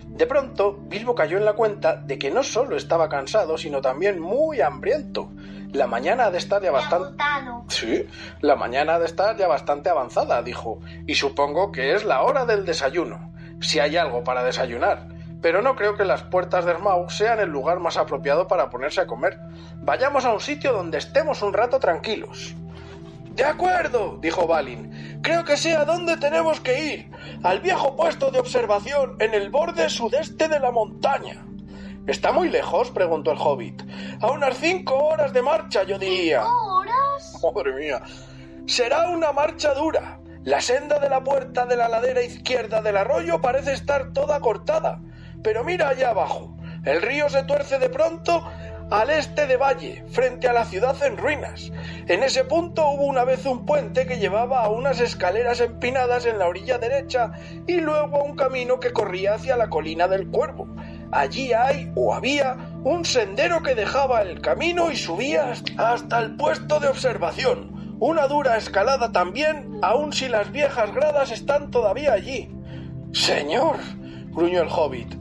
De 0.07 0.25
pronto, 0.25 0.79
Bilbo 0.87 1.17
cayó 1.17 1.37
en 1.37 1.45
la 1.45 1.55
cuenta 1.55 1.97
de 1.97 2.17
que 2.17 2.31
no 2.31 2.45
solo 2.45 2.77
estaba 2.77 3.09
cansado, 3.09 3.59
sino 3.59 3.81
también 3.81 4.21
muy 4.21 4.61
hambriento. 4.61 5.33
La 5.73 5.89
mañana 5.89 6.27
ha 6.27 6.31
de 6.31 6.39
estar 6.39 6.63
ya 6.63 6.71
bastante... 6.71 7.21
Sí, 7.67 8.07
la 8.41 8.55
mañana 8.55 8.95
ha 8.95 8.99
de 9.01 9.07
estar 9.07 9.37
ya 9.37 9.49
bastante 9.49 9.91
avanzada, 9.91 10.43
dijo, 10.43 10.79
y 11.09 11.17
supongo 11.17 11.73
que 11.73 11.95
es 11.95 12.05
la 12.05 12.23
hora 12.23 12.47
del 12.47 12.65
desayuno, 12.65 13.33
si 13.61 13.81
hay 13.81 13.97
algo 13.97 14.23
para 14.23 14.45
desayunar. 14.45 15.09
Pero 15.43 15.61
no 15.61 15.75
creo 15.75 15.97
que 15.97 16.05
las 16.05 16.23
puertas 16.23 16.65
de 16.65 16.77
Smaug 16.77 17.11
sean 17.11 17.41
el 17.41 17.49
lugar 17.49 17.81
más 17.81 17.97
apropiado 17.97 18.47
para 18.47 18.71
ponerse 18.71 19.01
a 19.01 19.09
comer. 19.09 19.41
Vayamos 19.79 20.25
a 20.25 20.33
un 20.33 20.41
sitio 20.41 20.73
donde 20.73 20.99
estemos 20.99 21.43
un 21.43 21.53
rato 21.53 21.81
tranquilos. 21.81 22.55
De 23.35 23.45
acuerdo, 23.45 24.19
dijo 24.21 24.47
Balin. 24.47 25.21
Creo 25.21 25.45
que 25.45 25.57
sé 25.57 25.75
a 25.75 25.85
dónde 25.85 26.17
tenemos 26.19 26.61
que 26.61 26.85
ir. 26.85 27.11
Al 27.43 27.61
viejo 27.61 27.97
puesto 27.97 28.31
de 28.31 28.39
observación 28.39 29.17
en 29.19 29.35
el 29.35 29.51
borde 29.51 29.91
sudeste 29.91 30.47
de 30.47 30.61
la 30.61 30.71
montaña. 30.71 31.45
¿Está 32.07 32.31
muy 32.31 32.49
lejos? 32.49 32.93
preguntó 32.93 33.33
el 33.33 33.39
hobbit. 33.39 33.83
A 34.21 34.31
unas 34.31 34.57
cinco 34.59 34.95
horas 34.97 35.33
de 35.33 35.43
marcha, 35.43 35.83
yo 35.83 35.99
diría. 35.99 36.45
¿Horas? 36.45 37.41
Madre 37.55 37.73
mía. 37.73 38.03
Será 38.67 39.09
una 39.09 39.33
marcha 39.33 39.75
dura. 39.75 40.21
La 40.45 40.61
senda 40.61 41.01
de 41.01 41.09
la 41.09 41.25
puerta 41.25 41.67
de 41.67 41.77
la 41.77 41.89
ladera 41.89 42.23
izquierda 42.23 42.83
del 42.83 42.99
arroyo 42.99 43.41
parece 43.41 43.73
estar 43.73 44.13
toda 44.13 44.39
cortada. 44.39 45.01
Pero 45.43 45.65
mira 45.65 45.89
allá 45.89 46.11
abajo. 46.11 46.57
El 46.85 47.03
río 47.03 47.29
se 47.29 47.43
tuerce 47.43 47.81
de 47.81 47.89
pronto 47.89 48.45
al 48.91 49.11
este 49.11 49.47
de 49.47 49.57
Valle, 49.57 50.05
frente 50.11 50.49
a 50.49 50.53
la 50.53 50.65
ciudad 50.65 51.03
en 51.03 51.17
ruinas. 51.17 51.73
En 52.07 52.23
ese 52.23 52.45
punto 52.45 52.89
hubo 52.91 53.05
una 53.05 53.25
vez 53.25 53.47
un 53.47 53.67
puente 53.67 54.07
que 54.07 54.19
llevaba 54.19 54.65
a 54.65 54.69
unas 54.69 55.01
escaleras 55.01 55.61
empinadas 55.61 56.27
en 56.27 56.39
la 56.39 56.47
orilla 56.47 56.79
derecha 56.79 57.33
y 57.67 57.81
luego 57.81 58.19
a 58.19 58.25
un 58.25 58.37
camino 58.37 58.81
que 58.81 58.93
corría 58.93 59.35
hacia 59.35 59.57
la 59.57 59.69
colina 59.69 60.09
del 60.09 60.29
Cuervo. 60.29 60.69
Allí 61.13 61.53
hay 61.53 61.93
o 61.95 62.15
había 62.15 62.57
un 62.83 63.05
sendero 63.05 63.63
que 63.63 63.75
dejaba 63.75 64.23
el 64.23 64.41
camino 64.41 64.91
y 64.91 64.97
subía 64.97 65.53
hasta 65.77 66.19
el 66.19 66.37
puesto 66.37 66.81
de 66.81 66.89
observación. 66.89 67.97
Una 68.01 68.27
dura 68.27 68.57
escalada 68.57 69.13
también, 69.13 69.79
aun 69.81 70.13
si 70.13 70.29
las 70.29 70.51
viejas 70.51 70.93
gradas 70.93 71.31
están 71.31 71.71
todavía 71.71 72.13
allí. 72.13 72.51
Señor, 73.13 73.77
gruñó 74.33 74.63
el 74.63 74.69
hobbit, 74.69 75.15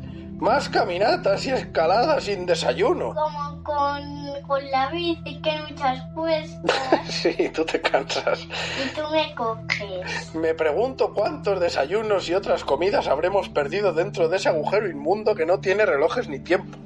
Más 0.43 0.67
caminatas 0.67 1.45
y 1.45 1.51
escaladas 1.51 2.25
sin 2.25 2.45
desayuno. 2.45 3.15
Como 3.15 3.63
con, 3.63 4.41
con 4.45 4.71
la 4.71 4.89
bici 4.89 5.41
que 5.41 5.51
muchas 5.69 6.03
puestas 6.13 7.08
Sí, 7.10 7.49
tú 7.53 7.63
te 7.63 7.79
cansas. 7.79 8.41
y 8.43 8.93
tú 8.93 9.03
me 9.10 9.34
coges. 9.36 10.36
Me 10.36 10.53
pregunto 10.53 11.13
cuántos 11.13 11.62
desayunos 11.62 12.27
y 12.27 12.34
otras 12.34 12.65
comidas 12.65 13.08
habremos 13.08 13.47
perdido 13.47 13.93
dentro 13.93 14.27
de 14.27 14.36
ese 14.36 14.49
agujero 14.49 14.89
inmundo 14.89 15.34
que 15.34 15.45
no 15.45 15.62
tiene 15.62 15.86
relojes 15.86 16.27
ni 16.27 16.39
tiempo. 16.39 16.77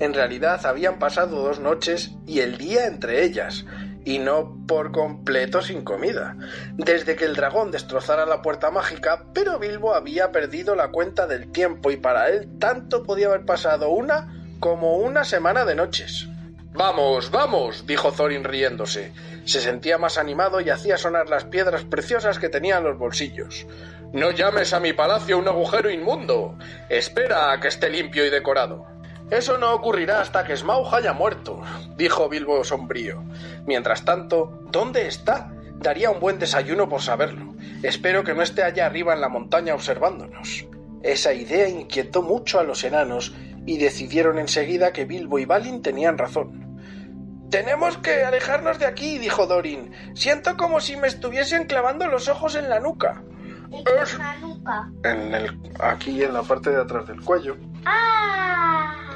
En 0.00 0.12
realidad 0.12 0.66
habían 0.66 0.98
pasado 0.98 1.40
dos 1.40 1.60
noches 1.60 2.16
y 2.26 2.40
el 2.40 2.58
día 2.58 2.86
entre 2.86 3.24
ellas, 3.24 3.64
y 4.08 4.18
no 4.18 4.56
por 4.66 4.90
completo 4.90 5.60
sin 5.60 5.84
comida, 5.84 6.34
desde 6.78 7.14
que 7.14 7.26
el 7.26 7.36
dragón 7.36 7.70
destrozara 7.70 8.24
la 8.24 8.40
puerta 8.40 8.70
mágica, 8.70 9.24
pero 9.34 9.58
Bilbo 9.58 9.94
había 9.94 10.32
perdido 10.32 10.74
la 10.74 10.88
cuenta 10.88 11.26
del 11.26 11.52
tiempo 11.52 11.90
y 11.90 11.98
para 11.98 12.30
él 12.30 12.48
tanto 12.58 13.02
podía 13.02 13.26
haber 13.26 13.44
pasado 13.44 13.90
una 13.90 14.34
como 14.60 14.96
una 14.96 15.24
semana 15.24 15.66
de 15.66 15.74
noches. 15.74 16.26
Vamos, 16.72 17.30
vamos, 17.30 17.86
dijo 17.86 18.10
Thorin 18.10 18.44
riéndose. 18.44 19.12
Se 19.44 19.60
sentía 19.60 19.98
más 19.98 20.16
animado 20.16 20.62
y 20.62 20.70
hacía 20.70 20.96
sonar 20.96 21.28
las 21.28 21.44
piedras 21.44 21.84
preciosas 21.84 22.38
que 22.38 22.48
tenía 22.48 22.78
en 22.78 22.84
los 22.84 22.96
bolsillos. 22.96 23.66
No 24.14 24.30
llames 24.30 24.72
a 24.72 24.80
mi 24.80 24.94
palacio 24.94 25.36
un 25.36 25.48
agujero 25.48 25.90
inmundo. 25.90 26.56
Espera 26.88 27.52
a 27.52 27.60
que 27.60 27.68
esté 27.68 27.90
limpio 27.90 28.24
y 28.24 28.30
decorado. 28.30 28.86
Eso 29.30 29.58
no 29.58 29.74
ocurrirá 29.74 30.20
hasta 30.20 30.44
que 30.44 30.56
Smaug 30.56 30.94
haya 30.94 31.12
muerto, 31.12 31.60
dijo 31.96 32.28
Bilbo 32.28 32.64
sombrío. 32.64 33.22
Mientras 33.66 34.04
tanto, 34.04 34.60
¿dónde 34.70 35.06
está? 35.06 35.52
Daría 35.74 36.10
un 36.10 36.18
buen 36.18 36.38
desayuno 36.38 36.88
por 36.88 37.02
saberlo. 37.02 37.54
Espero 37.82 38.24
que 38.24 38.34
no 38.34 38.42
esté 38.42 38.62
allá 38.62 38.86
arriba 38.86 39.12
en 39.12 39.20
la 39.20 39.28
montaña 39.28 39.74
observándonos. 39.74 40.66
Esa 41.02 41.32
idea 41.34 41.68
inquietó 41.68 42.22
mucho 42.22 42.58
a 42.58 42.64
los 42.64 42.82
enanos 42.84 43.34
y 43.66 43.76
decidieron 43.76 44.38
enseguida 44.38 44.92
que 44.92 45.04
Bilbo 45.04 45.38
y 45.38 45.44
Balin 45.44 45.82
tenían 45.82 46.16
razón. 46.18 46.68
Tenemos 47.50 47.96
que 47.98 48.24
alejarnos 48.24 48.78
de 48.78 48.86
aquí, 48.86 49.18
dijo 49.18 49.46
Dorin. 49.46 49.92
Siento 50.14 50.56
como 50.56 50.80
si 50.80 50.96
me 50.96 51.06
estuviesen 51.06 51.66
clavando 51.66 52.06
los 52.08 52.28
ojos 52.28 52.56
en 52.56 52.68
la 52.68 52.80
nuca. 52.80 53.22
¿Y 53.70 53.84
qué 53.84 53.92
es 54.02 54.18
la 54.18 54.36
nuca? 54.38 54.90
En 55.04 55.34
el, 55.34 55.58
aquí 55.80 56.22
en 56.22 56.32
la 56.32 56.42
parte 56.42 56.70
de 56.70 56.80
atrás 56.80 57.06
del 57.06 57.22
cuello. 57.22 57.56
¡Ah! 57.84 59.07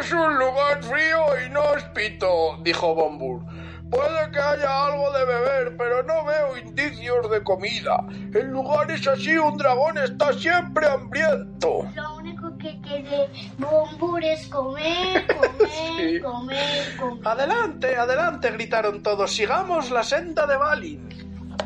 Es 0.00 0.12
un 0.12 0.38
lugar 0.38 0.82
frío 0.82 1.24
y 1.42 1.46
inhóspito, 1.46 2.58
dijo 2.62 2.94
Bombur. 2.94 3.42
Puede 3.90 4.30
que 4.32 4.38
haya 4.40 4.86
algo 4.86 5.12
de 5.12 5.24
beber, 5.24 5.76
pero 5.76 6.02
no 6.02 6.24
veo 6.24 6.56
indicios 6.56 7.30
de 7.30 7.42
comida. 7.44 8.04
El 8.32 8.48
lugar 8.48 8.90
es 8.90 9.06
así, 9.06 9.36
un 9.36 9.56
dragón 9.56 9.98
está 9.98 10.32
siempre 10.32 10.88
hambriento. 10.88 11.86
Lo 11.94 12.16
único 12.16 12.56
que 12.58 12.80
quiere 12.80 13.28
Bombur 13.58 14.24
es 14.24 14.48
comer, 14.48 15.26
comer, 15.36 15.70
Sí. 15.96 16.20
comer, 16.20 16.96
comer. 16.98 17.28
Adelante, 17.28 17.96
adelante, 17.96 18.50
gritaron 18.52 19.02
todos. 19.02 19.30
Sigamos 19.32 19.90
la 19.90 20.02
senda 20.02 20.46
de 20.46 20.56
Balin. 20.56 21.08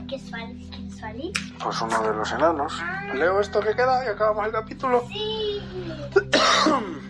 ¿Qué 0.08 0.16
es 0.16 0.30
Balin? 0.30 0.70
¿Qué 0.70 0.86
es 0.86 1.00
Balin? 1.00 1.32
Pues 1.62 1.80
uno 1.80 2.02
de 2.02 2.14
los 2.14 2.32
enanos. 2.32 2.82
Leo 3.14 3.40
esto 3.40 3.60
que 3.60 3.74
queda 3.74 4.04
y 4.04 4.08
acabamos 4.08 4.46
el 4.46 4.52
capítulo. 4.52 5.04
Sí. 5.08 5.62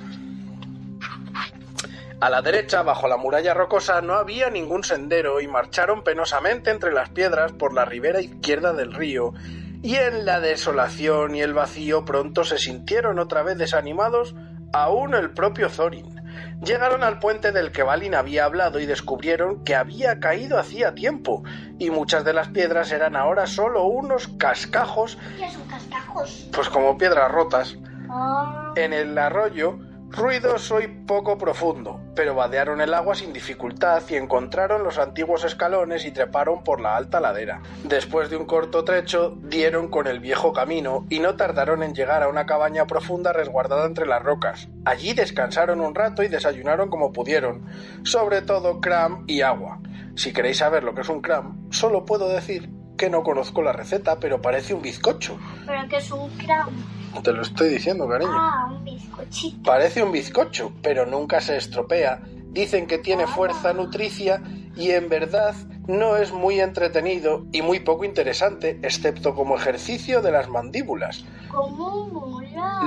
A 2.21 2.31
la 2.31 2.43
derecha, 2.43 2.83
bajo 2.83 3.07
la 3.07 3.17
muralla 3.17 3.55
rocosa, 3.55 4.01
no 4.01 4.15
había 4.15 4.51
ningún 4.51 4.83
sendero 4.83 5.41
y 5.41 5.47
marcharon 5.47 6.03
penosamente 6.03 6.71
entre 6.71 6.93
las 6.93 7.11
piedras 7.11 7.53
por 7.53 7.73
la 7.73 7.85
ribera 7.85 8.21
izquierda 8.21 8.73
del 8.73 8.93
río, 8.93 9.35
y 9.83 9.95
en 9.95 10.25
la 10.27 10.41
desolación 10.41 11.37
y 11.37 11.43
el 11.43 11.55
vacío 11.55 12.05
pronto 12.05 12.43
se 12.43 12.59
sintieron 12.59 13.21
otra 13.21 13.45
vez 13.45 13.57
desanimados, 13.57 14.35
aún 14.73 15.15
el 15.15 15.31
propio 15.31 15.69
Thorin. 15.69 16.19
Llegaron 16.65 17.05
al 17.05 17.21
puente 17.21 17.53
del 17.53 17.71
que 17.71 17.85
Balin 17.85 18.17
había 18.17 18.45
hablado 18.47 18.81
y 18.81 18.87
descubrieron 18.87 19.63
que 19.63 19.77
había 19.77 20.19
caído 20.19 20.59
hacía 20.59 20.97
tiempo, 20.97 21.45
y 21.79 21.91
muchas 21.91 22.25
de 22.25 22.33
las 22.33 22.49
piedras 22.49 22.91
eran 22.91 23.15
ahora 23.15 23.47
solo 23.47 23.85
unos 23.85 24.27
cascajos, 24.39 25.19
¿Qué 25.39 25.49
son 25.51 25.63
cascajos? 25.69 26.49
pues 26.53 26.69
como 26.69 26.99
piedras 26.99 27.31
rotas, 27.31 27.77
Ah. 28.11 28.73
en 28.75 28.93
el 28.93 29.17
arroyo, 29.19 29.79
ruidoso 30.11 30.81
y 30.81 30.89
poco 30.89 31.37
profundo, 31.37 32.01
pero 32.15 32.35
vadearon 32.35 32.81
el 32.81 32.95
agua 32.95 33.15
sin 33.15 33.33
dificultad 33.33 34.03
y 34.09 34.17
encontraron 34.17 34.83
los 34.83 34.99
antiguos 34.99 35.45
escalones 35.45 36.05
y 36.05 36.11
treparon 36.11 36.65
por 36.65 36.81
la 36.81 36.97
alta 36.97 37.21
ladera. 37.21 37.63
Después 37.85 38.31
de 38.31 38.37
un 38.37 38.47
corto 38.47 38.85
trecho, 38.85 39.37
dieron 39.43 39.89
con 39.89 40.07
el 40.07 40.21
viejo 40.21 40.53
camino 40.53 41.07
y 41.11 41.21
no 41.21 41.37
tardaron 41.37 41.83
en 41.83 41.95
llegar 41.95 42.23
a 42.23 42.29
una 42.29 42.47
cabaña 42.47 42.87
profunda 42.87 43.33
resguardada 43.33 43.87
entre 43.87 44.07
las 44.07 44.23
rocas. 44.23 44.69
Allí 44.85 45.13
descansaron 45.13 45.81
un 45.81 45.95
rato 45.95 46.23
y 46.23 46.29
desayunaron 46.29 46.89
como 46.89 47.13
pudieron, 47.13 47.67
sobre 48.05 48.43
todo 48.43 48.81
cram 48.81 49.25
y 49.27 49.43
agua. 49.43 49.81
Si 50.17 50.33
queréis 50.33 50.59
saber 50.59 50.85
lo 50.85 50.95
que 50.95 51.03
es 51.03 51.09
un 51.09 51.21
cram, 51.21 51.71
solo 51.71 52.05
puedo 52.05 52.29
decir 52.29 52.71
que 52.97 53.11
no 53.11 53.23
conozco 53.23 53.63
la 53.63 53.73
receta, 53.73 54.19
pero 54.19 54.43
parece 54.43 54.75
un 54.75 54.83
bizcocho. 54.83 55.39
¿Pero 55.67 55.89
qué 55.89 55.99
es 55.99 56.11
un 56.11 56.29
crown? 56.31 56.98
Te 57.23 57.33
lo 57.33 57.43
estoy 57.43 57.69
diciendo, 57.69 58.09
cariño. 58.09 58.31
Ah, 58.33 58.69
un 58.71 58.85
bizcochito. 58.85 59.63
Parece 59.63 60.03
un 60.03 60.13
bizcocho, 60.13 60.73
pero 60.83 61.07
nunca 61.07 61.41
se 61.41 61.57
estropea. 61.57 62.21
Dicen 62.51 62.87
que 62.87 62.99
tiene 62.99 63.27
fuerza 63.27 63.73
nutricia 63.73 64.43
y 64.77 64.91
en 64.91 65.09
verdad 65.09 65.55
no 65.87 66.17
es 66.17 66.33
muy 66.33 66.61
entretenido 66.61 67.45
y 67.53 67.63
muy 67.63 67.81
poco 67.81 68.05
interesante, 68.05 68.79
excepto 68.83 69.35
como 69.35 69.57
ejercicio 69.57 70.23
de 70.23 70.33
las 70.33 70.49
mandíbulas. 70.49 71.25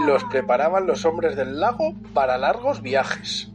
Los 0.06 0.24
preparaban 0.26 0.88
los 0.88 1.06
hombres 1.06 1.36
del 1.36 1.60
lago 1.60 1.94
para 2.14 2.38
largos 2.38 2.82
viajes. 2.82 3.50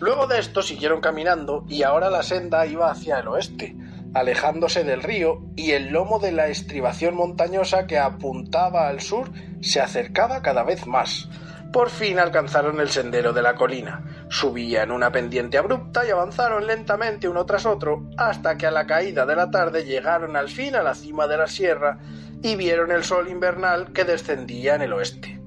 Luego 0.00 0.26
de 0.26 0.38
esto 0.38 0.62
siguieron 0.62 1.00
caminando 1.00 1.64
y 1.68 1.82
ahora 1.82 2.10
la 2.10 2.22
senda 2.22 2.66
iba 2.66 2.90
hacia 2.90 3.18
el 3.18 3.28
oeste, 3.28 3.76
alejándose 4.18 4.84
del 4.84 5.02
río 5.02 5.40
y 5.56 5.72
el 5.72 5.88
lomo 5.88 6.18
de 6.18 6.32
la 6.32 6.48
estribación 6.48 7.14
montañosa 7.14 7.86
que 7.86 7.98
apuntaba 7.98 8.88
al 8.88 9.00
sur 9.00 9.30
se 9.60 9.80
acercaba 9.80 10.42
cada 10.42 10.62
vez 10.62 10.86
más. 10.86 11.28
Por 11.72 11.90
fin 11.90 12.18
alcanzaron 12.18 12.80
el 12.80 12.88
sendero 12.88 13.32
de 13.32 13.42
la 13.42 13.54
colina. 13.54 14.26
Subían 14.30 14.90
una 14.90 15.12
pendiente 15.12 15.58
abrupta 15.58 16.06
y 16.06 16.10
avanzaron 16.10 16.66
lentamente 16.66 17.28
uno 17.28 17.44
tras 17.44 17.66
otro 17.66 18.08
hasta 18.16 18.56
que 18.56 18.66
a 18.66 18.70
la 18.70 18.86
caída 18.86 19.26
de 19.26 19.36
la 19.36 19.50
tarde 19.50 19.84
llegaron 19.84 20.36
al 20.36 20.48
fin 20.48 20.76
a 20.76 20.82
la 20.82 20.94
cima 20.94 21.26
de 21.26 21.36
la 21.36 21.46
sierra 21.46 21.98
y 22.42 22.56
vieron 22.56 22.90
el 22.90 23.04
sol 23.04 23.28
invernal 23.28 23.92
que 23.92 24.04
descendía 24.04 24.76
en 24.76 24.82
el 24.82 24.94
oeste. 24.94 25.37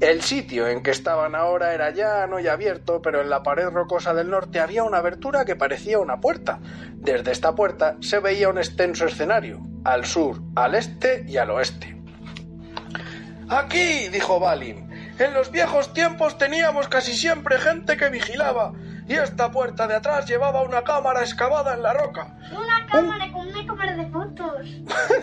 El 0.00 0.22
sitio 0.22 0.68
en 0.68 0.82
que 0.82 0.90
estaban 0.90 1.34
ahora 1.34 1.72
era 1.72 1.90
llano 1.90 2.38
y 2.38 2.48
abierto, 2.48 3.00
pero 3.00 3.22
en 3.22 3.30
la 3.30 3.42
pared 3.42 3.68
rocosa 3.70 4.12
del 4.12 4.28
norte 4.28 4.60
había 4.60 4.84
una 4.84 4.98
abertura 4.98 5.46
que 5.46 5.56
parecía 5.56 5.98
una 5.98 6.20
puerta. 6.20 6.58
Desde 6.92 7.32
esta 7.32 7.54
puerta 7.54 7.96
se 8.00 8.18
veía 8.18 8.50
un 8.50 8.58
extenso 8.58 9.06
escenario, 9.06 9.60
al 9.84 10.04
sur, 10.04 10.42
al 10.54 10.74
este 10.74 11.24
y 11.26 11.38
al 11.38 11.50
oeste. 11.50 11.96
Aquí, 13.48 14.08
dijo 14.08 14.38
Balin, 14.38 14.90
en 15.18 15.32
los 15.32 15.50
viejos 15.50 15.94
tiempos 15.94 16.36
teníamos 16.36 16.88
casi 16.88 17.16
siempre 17.16 17.58
gente 17.58 17.96
que 17.96 18.10
vigilaba, 18.10 18.74
y 19.08 19.14
esta 19.14 19.50
puerta 19.50 19.86
de 19.86 19.94
atrás 19.94 20.26
llevaba 20.26 20.62
una 20.62 20.82
cámara 20.82 21.20
excavada 21.20 21.72
en 21.72 21.82
la 21.82 21.94
roca. 21.94 22.36
Una 22.52 22.86
cámara 22.90 23.32
con 23.32 23.46
una 23.46 23.66
cámara 23.66 23.96
de 23.96 24.10
fotos. 24.10 24.68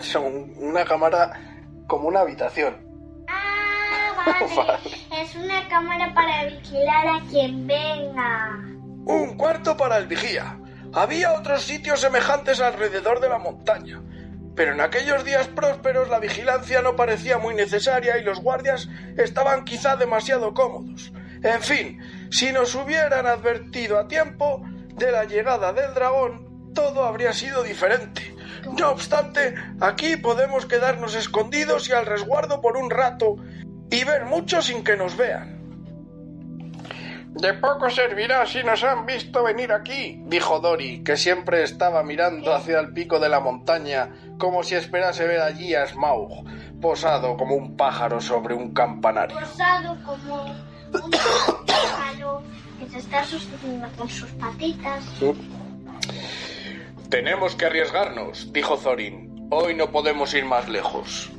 Son 0.00 0.52
una 0.56 0.84
cámara 0.84 1.32
como 1.86 2.08
una 2.08 2.20
habitación. 2.20 2.93
Es 4.26 5.34
una 5.34 5.68
cámara 5.68 6.12
para 6.14 6.44
vigilar 6.46 7.06
a 7.06 7.20
quien 7.30 7.66
venga. 7.66 8.58
Un 9.06 9.36
cuarto 9.36 9.76
para 9.76 9.98
el 9.98 10.06
vigía. 10.06 10.58
Había 10.92 11.32
otros 11.32 11.62
sitios 11.62 12.00
semejantes 12.00 12.60
alrededor 12.60 13.20
de 13.20 13.28
la 13.28 13.38
montaña. 13.38 14.02
Pero 14.54 14.72
en 14.72 14.80
aquellos 14.80 15.24
días 15.24 15.48
prósperos 15.48 16.08
la 16.08 16.20
vigilancia 16.20 16.80
no 16.80 16.94
parecía 16.94 17.38
muy 17.38 17.54
necesaria 17.54 18.18
y 18.18 18.22
los 18.22 18.40
guardias 18.40 18.88
estaban 19.16 19.64
quizá 19.64 19.96
demasiado 19.96 20.54
cómodos. 20.54 21.12
En 21.42 21.60
fin, 21.60 21.98
si 22.30 22.52
nos 22.52 22.74
hubieran 22.74 23.26
advertido 23.26 23.98
a 23.98 24.08
tiempo 24.08 24.62
de 24.94 25.10
la 25.10 25.24
llegada 25.24 25.72
del 25.72 25.92
dragón, 25.92 26.72
todo 26.72 27.04
habría 27.04 27.32
sido 27.32 27.62
diferente. 27.62 28.34
No 28.78 28.90
obstante, 28.90 29.54
aquí 29.80 30.16
podemos 30.16 30.66
quedarnos 30.66 31.14
escondidos 31.14 31.88
y 31.88 31.92
al 31.92 32.06
resguardo 32.06 32.60
por 32.60 32.76
un 32.76 32.90
rato 32.90 33.36
y 33.90 34.04
ver 34.04 34.24
mucho 34.24 34.62
sin 34.62 34.82
que 34.82 34.96
nos 34.96 35.16
vean. 35.16 35.54
De 37.34 37.52
poco 37.54 37.90
servirá 37.90 38.46
si 38.46 38.62
nos 38.62 38.84
han 38.84 39.06
visto 39.06 39.42
venir 39.42 39.72
aquí, 39.72 40.22
dijo 40.26 40.60
Dori, 40.60 41.02
que 41.02 41.16
siempre 41.16 41.64
estaba 41.64 42.04
mirando 42.04 42.54
hacia 42.54 42.78
el 42.78 42.92
pico 42.92 43.18
de 43.18 43.28
la 43.28 43.40
montaña 43.40 44.10
como 44.38 44.62
si 44.62 44.76
esperase 44.76 45.26
ver 45.26 45.40
allí 45.40 45.74
a 45.74 45.84
Smaug, 45.84 46.44
posado 46.80 47.36
como 47.36 47.56
un 47.56 47.76
pájaro 47.76 48.20
sobre 48.20 48.54
un 48.54 48.72
campanario. 48.72 49.36
Posado 49.40 49.96
como 50.04 50.44
un 50.44 51.10
pájaro 51.66 52.42
que 52.78 52.88
se 52.88 52.98
está 52.98 53.24
sosteniendo 53.24 53.88
con 53.96 54.08
sus 54.08 54.30
patitas. 54.32 55.04
Tenemos 57.10 57.56
que 57.56 57.66
arriesgarnos, 57.66 58.52
dijo 58.52 58.76
Thorin. 58.76 59.48
Hoy 59.50 59.74
no 59.74 59.90
podemos 59.90 60.32
ir 60.34 60.44
más 60.44 60.68
lejos. 60.68 61.32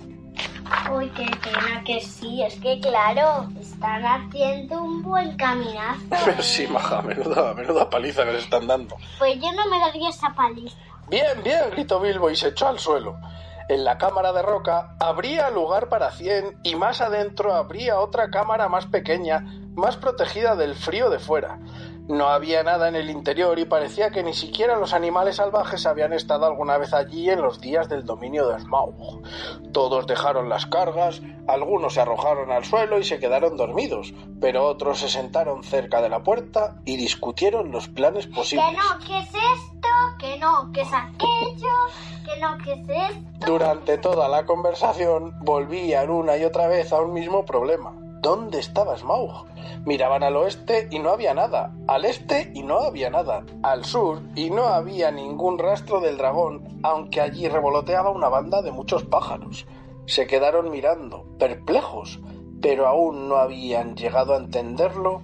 Uy, 0.91 1.09
qué 1.09 1.25
pena 1.43 1.83
que 1.85 2.01
sí. 2.01 2.43
Es 2.43 2.55
que, 2.59 2.79
claro, 2.79 3.47
están 3.59 4.03
haciendo 4.05 4.81
un 4.81 5.03
buen 5.03 5.35
caminazo. 5.37 6.01
Pero 6.09 6.41
sí, 6.41 6.67
maja, 6.67 7.01
menuda, 7.01 7.53
menuda 7.53 7.89
paliza 7.89 8.25
que 8.25 8.33
les 8.33 8.43
están 8.43 8.67
dando. 8.67 8.95
Pues 9.19 9.35
yo 9.35 9.51
no 9.53 9.69
me 9.69 9.79
daría 9.79 10.09
esa 10.09 10.33
paliza. 10.33 10.77
Bien, 11.07 11.43
bien, 11.43 11.69
gritó 11.71 11.99
Bilbo 11.99 12.29
y 12.29 12.35
se 12.35 12.49
echó 12.49 12.67
al 12.67 12.79
suelo. 12.79 13.19
En 13.67 13.83
la 13.83 13.97
cámara 13.97 14.31
de 14.31 14.41
roca 14.43 14.95
habría 14.99 15.49
lugar 15.49 15.89
para 15.89 16.11
cien 16.11 16.59
y 16.63 16.75
más 16.75 17.01
adentro 17.01 17.55
habría 17.55 17.99
otra 17.99 18.29
cámara 18.29 18.69
más 18.69 18.85
pequeña, 18.85 19.39
más 19.75 19.97
protegida 19.97 20.55
del 20.55 20.75
frío 20.75 21.09
de 21.09 21.19
fuera. 21.19 21.59
No 22.07 22.27
había 22.27 22.61
nada 22.61 22.87
en 22.87 22.95
el 22.95 23.09
interior 23.09 23.57
y 23.57 23.65
parecía 23.65 24.11
que 24.11 24.21
ni 24.21 24.33
siquiera 24.33 24.77
los 24.77 24.93
animales 24.93 25.37
salvajes 25.37 25.87
habían 25.87 26.13
estado 26.13 26.45
alguna 26.45 26.77
vez 26.77 26.93
allí 26.93 27.31
en 27.31 27.41
los 27.41 27.59
días 27.59 27.89
del 27.89 28.05
dominio 28.05 28.47
de 28.47 28.59
Smaug. 28.59 29.23
Todos 29.71 30.05
dejaron 30.05 30.47
las 30.47 30.67
cargas, 30.67 31.21
algunos 31.47 31.95
se 31.95 32.01
arrojaron 32.01 32.51
al 32.51 32.63
suelo 32.63 32.99
y 32.99 33.03
se 33.03 33.17
quedaron 33.17 33.57
dormidos, 33.57 34.13
pero 34.39 34.67
otros 34.67 34.99
se 34.99 35.09
sentaron 35.09 35.63
cerca 35.63 35.99
de 35.99 36.09
la 36.09 36.21
puerta 36.21 36.75
y 36.85 36.95
discutieron 36.95 37.71
los 37.71 37.87
planes 37.87 38.27
posibles. 38.27 38.67
Que 38.67 38.77
no, 38.77 39.05
¿qué 39.07 39.19
es 39.19 39.29
esto? 39.29 39.87
Que 40.19 40.37
no, 40.37 40.71
¿qué 40.73 40.81
es 40.81 40.93
aquello? 40.93 41.75
Que 42.23 42.39
no, 42.39 42.57
¿qué 42.63 42.73
es 42.73 43.11
esto? 43.11 43.45
Durante 43.47 43.97
toda 43.97 44.29
la 44.29 44.45
conversación 44.45 45.33
volvían 45.41 46.11
una 46.11 46.37
y 46.37 46.43
otra 46.43 46.67
vez 46.67 46.93
a 46.93 47.01
un 47.01 47.13
mismo 47.13 47.45
problema. 47.45 48.04
¿Dónde 48.21 48.59
estaba 48.59 48.97
Smaug? 48.97 49.45
Miraban 49.85 50.23
al 50.23 50.35
oeste 50.35 50.87
y 50.91 50.99
no 50.99 51.11
había 51.11 51.33
nada, 51.33 51.71
al 51.87 52.05
este 52.05 52.51
y 52.55 52.63
no 52.63 52.79
había 52.79 53.09
nada, 53.09 53.45
al 53.61 53.85
sur 53.85 54.21
y 54.35 54.49
no 54.49 54.63
había 54.67 55.11
ningún 55.11 55.59
rastro 55.59 55.99
del 55.99 56.17
dragón, 56.17 56.79
aunque 56.83 57.21
allí 57.21 57.47
revoloteaba 57.47 58.09
una 58.09 58.29
banda 58.29 58.61
de 58.61 58.71
muchos 58.71 59.03
pájaros. 59.03 59.67
Se 60.07 60.25
quedaron 60.27 60.71
mirando, 60.71 61.25
perplejos, 61.37 62.19
pero 62.61 62.87
aún 62.87 63.29
no 63.29 63.35
habían 63.37 63.95
llegado 63.95 64.33
a 64.33 64.37
entenderlo 64.37 65.21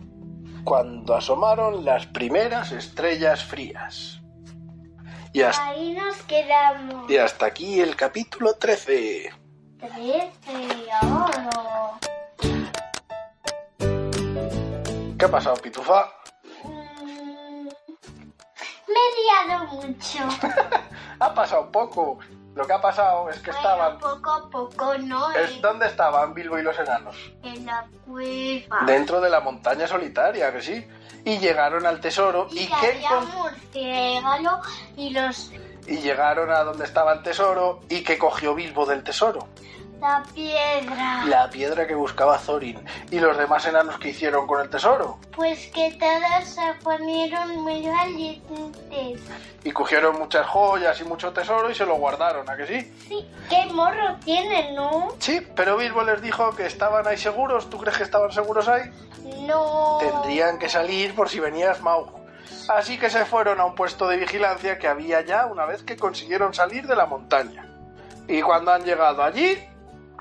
cuando 0.63 1.15
asomaron 1.15 1.83
las 1.85 2.05
primeras 2.07 2.71
estrellas 2.71 3.43
frías. 3.43 4.21
Y 5.33 5.41
hasta, 5.41 5.69
Ahí 5.69 5.93
nos 5.93 6.17
quedamos. 6.23 7.09
y 7.09 7.17
hasta 7.17 7.47
aquí 7.47 7.79
el 7.79 7.95
capítulo 7.95 8.53
13. 8.55 9.29
Trece, 9.79 10.29
oro. 11.01 11.97
¿Qué 15.21 15.25
ha 15.25 15.29
pasado, 15.29 15.55
Pitufa? 15.57 16.11
Me 18.87 18.95
he 18.95 19.47
liado 19.47 19.65
mucho. 19.67 20.17
Ha 21.19 21.31
pasado 21.35 21.71
poco. 21.71 22.17
Lo 22.55 22.65
que 22.65 22.73
ha 22.73 22.81
pasado 22.81 23.29
es 23.29 23.37
que 23.37 23.51
estaban... 23.51 23.99
Bueno, 23.99 24.15
poco 24.15 24.31
a 24.31 24.49
poco, 24.49 24.97
¿no? 24.97 25.31
Es- 25.33 25.51
En, 25.51 25.61
¿Dónde 25.61 25.85
estaban 25.85 26.33
Bilbo 26.33 26.57
y 26.57 26.63
los 26.63 26.79
enanos? 26.79 27.15
en 27.43 27.67
la 27.67 27.85
cueva. 28.07 28.79
Dentro 28.87 29.21
de 29.21 29.29
la 29.29 29.39
montaña 29.41 29.85
solitaria, 29.85 30.51
que 30.51 30.61
sí. 30.63 30.87
Y 31.23 31.37
llegaron 31.37 31.85
al 31.85 31.99
tesoro 32.01 32.47
y, 32.49 32.61
y 32.61 32.67
¿qué 32.67 32.87
había 32.87 33.19
murciélago 33.19 34.61
y 34.97 35.11
los... 35.11 35.51
y 35.85 35.97
llegaron 35.99 36.49
a 36.49 36.63
donde 36.63 36.85
estaba 36.85 37.13
el 37.13 37.21
tesoro 37.21 37.81
y 37.87 38.03
que 38.03 38.17
cogió 38.17 38.55
Bilbo 38.55 38.87
del 38.87 39.03
tesoro. 39.03 39.47
La 40.01 40.23
piedra. 40.33 41.25
La 41.27 41.47
piedra 41.47 41.85
que 41.85 41.93
buscaba 41.93 42.39
Thorin. 42.39 42.83
¿Y 43.11 43.19
los 43.19 43.37
demás 43.37 43.63
enanos 43.67 43.99
que 43.99 44.09
hicieron 44.09 44.47
con 44.47 44.59
el 44.59 44.67
tesoro? 44.67 45.19
Pues 45.35 45.67
que 45.67 45.91
todos 45.99 46.49
se 46.49 46.73
ponieron 46.83 47.61
muy 47.61 47.87
valientes. 47.87 49.21
Y 49.63 49.71
cogieron 49.71 50.17
muchas 50.17 50.47
joyas 50.47 50.99
y 50.99 51.03
mucho 51.03 51.31
tesoro 51.31 51.69
y 51.69 51.75
se 51.75 51.85
lo 51.85 51.97
guardaron, 51.97 52.49
¿a 52.49 52.57
que 52.57 52.65
sí? 52.65 52.93
Sí, 53.07 53.29
qué 53.47 53.71
morro 53.71 54.15
tienen, 54.25 54.73
¿no? 54.73 55.09
Sí, 55.19 55.45
pero 55.55 55.77
Bilbo 55.77 56.01
les 56.01 56.19
dijo 56.19 56.49
que 56.55 56.65
estaban 56.65 57.05
ahí 57.05 57.17
seguros. 57.17 57.69
¿Tú 57.69 57.77
crees 57.77 57.97
que 57.97 58.03
estaban 58.03 58.31
seguros 58.31 58.67
ahí? 58.67 58.89
No. 59.45 59.99
Tendrían 59.99 60.57
que 60.57 60.67
salir 60.67 61.13
por 61.13 61.29
si 61.29 61.39
venía 61.39 61.75
Smaug. 61.75 62.09
Así 62.69 62.97
que 62.97 63.11
se 63.11 63.23
fueron 63.25 63.59
a 63.59 63.65
un 63.65 63.75
puesto 63.75 64.07
de 64.07 64.17
vigilancia 64.17 64.79
que 64.79 64.87
había 64.87 65.21
ya 65.21 65.45
una 65.45 65.65
vez 65.67 65.83
que 65.83 65.95
consiguieron 65.95 66.55
salir 66.55 66.87
de 66.87 66.95
la 66.95 67.05
montaña. 67.05 67.67
Y 68.27 68.41
cuando 68.41 68.71
han 68.71 68.83
llegado 68.83 69.23
allí, 69.23 69.57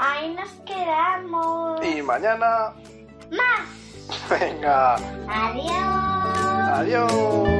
Ahí 0.02 0.34
nos 0.34 0.48
quedamos. 0.64 1.84
y 1.84 2.00
mañana, 2.00 2.72
Más. 3.30 4.30
venga, 4.30 4.94
Adiós. 5.28 5.72
adiós. 6.72 7.59